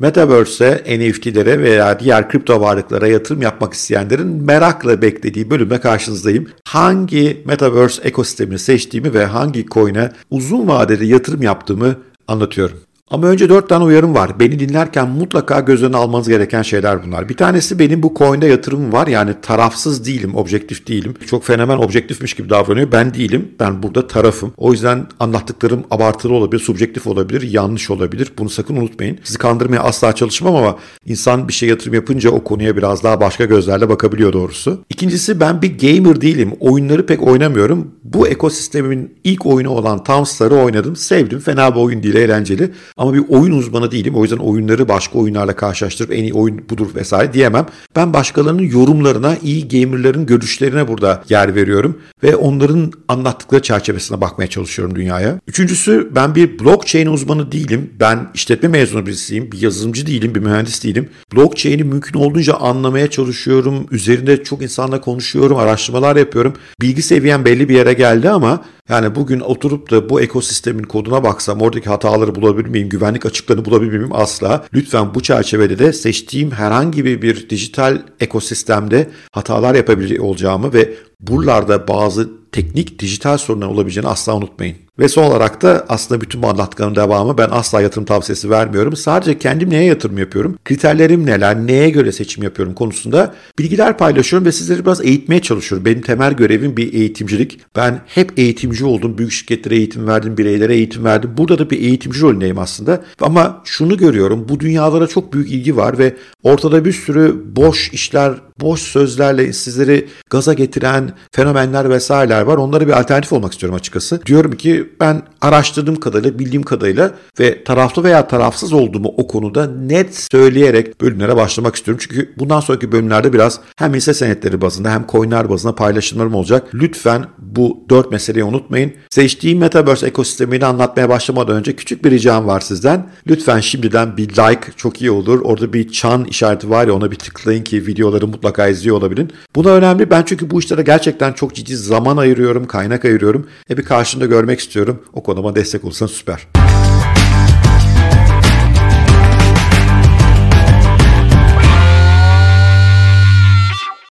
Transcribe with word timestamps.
Metaverse'e, 0.00 0.98
NFT'lere 0.98 1.58
veya 1.58 2.00
diğer 2.00 2.28
kripto 2.28 2.60
varlıklara 2.60 3.06
yatırım 3.08 3.42
yapmak 3.42 3.72
isteyenlerin 3.72 4.26
merakla 4.26 5.02
beklediği 5.02 5.50
bölüme 5.50 5.80
karşınızdayım. 5.80 6.48
Hangi 6.64 7.42
Metaverse 7.46 8.02
ekosistemini 8.02 8.58
seçtiğimi 8.58 9.14
ve 9.14 9.24
hangi 9.24 9.66
coin'e 9.66 10.12
uzun 10.30 10.68
vadede 10.68 11.04
yatırım 11.06 11.42
yaptığımı 11.42 11.96
anlatıyorum. 12.28 12.78
Ama 13.10 13.26
önce 13.26 13.48
dört 13.48 13.68
tane 13.68 13.84
uyarım 13.84 14.14
var. 14.14 14.40
Beni 14.40 14.58
dinlerken 14.58 15.08
mutlaka 15.08 15.60
göz 15.60 15.82
önüne 15.82 15.96
almanız 15.96 16.28
gereken 16.28 16.62
şeyler 16.62 17.04
bunlar. 17.06 17.28
Bir 17.28 17.36
tanesi 17.36 17.78
benim 17.78 18.02
bu 18.02 18.14
coin'de 18.16 18.46
yatırımım 18.46 18.92
var. 18.92 19.06
Yani 19.06 19.34
tarafsız 19.42 20.06
değilim, 20.06 20.34
objektif 20.34 20.88
değilim. 20.88 21.14
Çok 21.26 21.44
fenomen 21.44 21.78
objektifmiş 21.78 22.34
gibi 22.34 22.50
davranıyor. 22.50 22.92
Ben 22.92 23.14
değilim. 23.14 23.48
Ben 23.60 23.82
burada 23.82 24.06
tarafım. 24.06 24.52
O 24.56 24.72
yüzden 24.72 25.06
anlattıklarım 25.20 25.84
abartılı 25.90 26.34
olabilir, 26.34 26.62
subjektif 26.62 27.06
olabilir, 27.06 27.50
yanlış 27.50 27.90
olabilir. 27.90 28.32
Bunu 28.38 28.48
sakın 28.48 28.76
unutmayın. 28.76 29.18
Sizi 29.24 29.38
kandırmaya 29.38 29.82
asla 29.82 30.14
çalışmam 30.14 30.56
ama 30.56 30.76
insan 31.06 31.48
bir 31.48 31.52
şey 31.52 31.68
yatırım 31.68 31.94
yapınca 31.94 32.30
o 32.30 32.44
konuya 32.44 32.76
biraz 32.76 33.04
daha 33.04 33.20
başka 33.20 33.44
gözlerle 33.44 33.88
bakabiliyor 33.88 34.32
doğrusu. 34.32 34.84
İkincisi 34.90 35.40
ben 35.40 35.62
bir 35.62 35.78
gamer 35.78 36.20
değilim. 36.20 36.52
Oyunları 36.60 37.06
pek 37.06 37.22
oynamıyorum. 37.22 37.90
Bu 38.04 38.28
ekosistemin 38.28 39.14
ilk 39.24 39.46
oyunu 39.46 39.70
olan 39.70 40.04
Townstar'ı 40.04 40.54
oynadım. 40.54 40.96
Sevdim. 40.96 41.38
Fena 41.38 41.74
bir 41.74 41.80
oyun 41.80 42.02
değil, 42.02 42.14
eğlenceli. 42.14 42.70
Ama 43.00 43.14
bir 43.14 43.24
oyun 43.28 43.52
uzmanı 43.52 43.90
değilim. 43.90 44.14
O 44.14 44.22
yüzden 44.22 44.36
oyunları 44.36 44.88
başka 44.88 45.18
oyunlarla 45.18 45.56
karşılaştırıp 45.56 46.12
en 46.12 46.22
iyi 46.22 46.34
oyun 46.34 46.68
budur 46.70 46.86
vesaire 46.94 47.32
diyemem. 47.32 47.66
Ben 47.96 48.12
başkalarının 48.12 48.62
yorumlarına, 48.62 49.36
iyi 49.42 49.68
gamerların 49.68 50.26
görüşlerine 50.26 50.88
burada 50.88 51.24
yer 51.28 51.54
veriyorum 51.54 51.98
ve 52.22 52.36
onların 52.36 52.92
anlattıkları 53.08 53.62
çerçevesine 53.62 54.20
bakmaya 54.20 54.46
çalışıyorum 54.46 54.94
dünyaya. 54.94 55.40
Üçüncüsü 55.48 56.10
ben 56.14 56.34
bir 56.34 56.58
blockchain 56.58 57.06
uzmanı 57.06 57.52
değilim. 57.52 57.90
Ben 58.00 58.28
işletme 58.34 58.68
mezunu 58.68 59.06
birisiyim. 59.06 59.52
Bir 59.52 59.62
yazılımcı 59.62 60.06
değilim, 60.06 60.34
bir 60.34 60.40
mühendis 60.40 60.84
değilim. 60.84 61.08
Blockchain'i 61.36 61.84
mümkün 61.84 62.18
olduğunca 62.18 62.54
anlamaya 62.54 63.10
çalışıyorum. 63.10 63.86
Üzerinde 63.90 64.44
çok 64.44 64.62
insanla 64.62 65.00
konuşuyorum, 65.00 65.56
araştırmalar 65.56 66.16
yapıyorum. 66.16 66.54
Bilgi 66.80 67.02
seviyem 67.02 67.44
belli 67.44 67.68
bir 67.68 67.74
yere 67.74 67.92
geldi 67.92 68.30
ama 68.30 68.64
yani 68.90 69.14
bugün 69.14 69.40
oturup 69.40 69.90
da 69.90 70.08
bu 70.08 70.20
ekosistemin 70.20 70.82
koduna 70.82 71.24
baksam 71.24 71.60
oradaki 71.60 71.88
hataları 71.88 72.34
bulabilir 72.34 72.68
miyim, 72.68 72.88
güvenlik 72.88 73.26
açıklarını 73.26 73.64
bulabilir 73.64 73.98
miyim? 73.98 74.12
Asla. 74.12 74.64
Lütfen 74.74 75.14
bu 75.14 75.22
çerçevede 75.22 75.78
de 75.78 75.92
seçtiğim 75.92 76.50
herhangi 76.50 77.04
bir, 77.04 77.50
dijital 77.50 78.02
ekosistemde 78.20 79.10
hatalar 79.32 79.74
yapabilir 79.74 80.18
olacağımı 80.18 80.72
ve 80.72 80.94
buralarda 81.20 81.88
bazı 81.88 82.30
teknik 82.52 82.98
dijital 82.98 83.38
sorunlar 83.38 83.66
olabileceğini 83.66 84.08
asla 84.08 84.36
unutmayın. 84.36 84.76
Ve 85.00 85.08
son 85.08 85.24
olarak 85.24 85.62
da 85.62 85.86
aslında 85.88 86.20
bütün 86.20 86.42
bu 86.42 86.48
anlattıklarımın 86.48 86.96
devamı 86.96 87.38
ben 87.38 87.48
asla 87.50 87.80
yatırım 87.80 88.04
tavsiyesi 88.04 88.50
vermiyorum. 88.50 88.96
Sadece 88.96 89.38
kendim 89.38 89.70
neye 89.70 89.84
yatırım 89.84 90.18
yapıyorum, 90.18 90.58
kriterlerim 90.64 91.26
neler, 91.26 91.56
neye 91.66 91.90
göre 91.90 92.12
seçim 92.12 92.42
yapıyorum 92.42 92.74
konusunda 92.74 93.34
bilgiler 93.58 93.98
paylaşıyorum 93.98 94.46
ve 94.46 94.52
sizleri 94.52 94.84
biraz 94.84 95.04
eğitmeye 95.04 95.42
çalışıyorum. 95.42 95.84
Benim 95.84 96.02
temel 96.02 96.32
görevim 96.32 96.76
bir 96.76 96.92
eğitimcilik. 96.92 97.60
Ben 97.76 98.00
hep 98.06 98.38
eğitimci 98.38 98.84
oldum. 98.84 99.18
Büyük 99.18 99.32
şirketlere 99.32 99.76
eğitim 99.76 100.08
verdim, 100.08 100.36
bireylere 100.38 100.74
eğitim 100.74 101.04
verdim. 101.04 101.30
Burada 101.38 101.58
da 101.58 101.70
bir 101.70 101.80
eğitimci 101.80 102.20
rolündeyim 102.20 102.58
aslında. 102.58 103.00
Ama 103.20 103.62
şunu 103.64 103.96
görüyorum, 103.96 104.48
bu 104.48 104.60
dünyalara 104.60 105.06
çok 105.06 105.32
büyük 105.32 105.52
ilgi 105.52 105.76
var 105.76 105.98
ve 105.98 106.16
ortada 106.42 106.84
bir 106.84 106.92
sürü 106.92 107.42
boş 107.56 107.92
işler, 107.92 108.34
boş 108.60 108.80
sözlerle 108.80 109.52
sizleri 109.52 110.08
gaza 110.30 110.54
getiren 110.54 111.12
fenomenler 111.32 111.90
vesaireler 111.90 112.42
var. 112.42 112.56
Onlara 112.56 112.86
bir 112.86 113.00
alternatif 113.00 113.32
olmak 113.32 113.52
istiyorum 113.52 113.76
açıkçası. 113.76 114.26
Diyorum 114.26 114.52
ki 114.52 114.89
ben 115.00 115.22
araştırdığım 115.40 115.96
kadarıyla, 115.96 116.38
bildiğim 116.38 116.62
kadarıyla 116.62 117.14
ve 117.40 117.64
taraflı 117.64 118.04
veya 118.04 118.28
tarafsız 118.28 118.72
olduğumu 118.72 119.14
o 119.16 119.26
konuda 119.26 119.66
net 119.66 120.16
söyleyerek 120.16 121.00
bölümlere 121.00 121.36
başlamak 121.36 121.76
istiyorum. 121.76 122.04
Çünkü 122.08 122.32
bundan 122.38 122.60
sonraki 122.60 122.92
bölümlerde 122.92 123.32
biraz 123.32 123.60
hem 123.76 123.94
hisse 123.94 124.14
senetleri 124.14 124.60
bazında 124.60 124.90
hem 124.90 125.06
coinler 125.08 125.50
bazında 125.50 125.74
paylaşımlarım 125.74 126.34
olacak. 126.34 126.68
Lütfen 126.74 127.24
bu 127.38 127.84
dört 127.90 128.12
meseleyi 128.12 128.44
unutmayın. 128.44 128.92
Seçtiğim 129.10 129.58
Metaverse 129.58 130.06
ekosistemini 130.06 130.66
anlatmaya 130.66 131.08
başlamadan 131.08 131.56
önce 131.56 131.76
küçük 131.76 132.04
bir 132.04 132.10
ricam 132.10 132.46
var 132.46 132.60
sizden. 132.60 133.06
Lütfen 133.26 133.60
şimdiden 133.60 134.16
bir 134.16 134.28
like 134.28 134.72
çok 134.76 135.00
iyi 135.00 135.10
olur. 135.10 135.40
Orada 135.40 135.72
bir 135.72 135.92
çan 135.92 136.24
işareti 136.24 136.70
var 136.70 136.86
ya 136.86 136.94
ona 136.94 137.10
bir 137.10 137.16
tıklayın 137.16 137.64
ki 137.64 137.86
videoları 137.86 138.26
mutlaka 138.26 138.68
izliyor 138.68 138.96
olabilin. 138.96 139.32
Bu 139.56 139.64
da 139.64 139.70
önemli. 139.70 140.10
Ben 140.10 140.22
çünkü 140.26 140.50
bu 140.50 140.60
işlere 140.60 140.82
gerçekten 140.82 141.32
çok 141.32 141.54
ciddi 141.54 141.76
zaman 141.76 142.16
ayırıyorum, 142.16 142.66
kaynak 142.66 143.04
ayırıyorum. 143.04 143.46
E 143.70 143.76
bir 143.76 143.82
karşında 143.82 144.26
görmek 144.26 144.60
istiyorum 144.60 144.79
istiyorum. 144.80 145.04
O 145.12 145.22
konuma 145.22 145.54
destek 145.54 145.84
olursan 145.84 146.06
süper. 146.06 146.59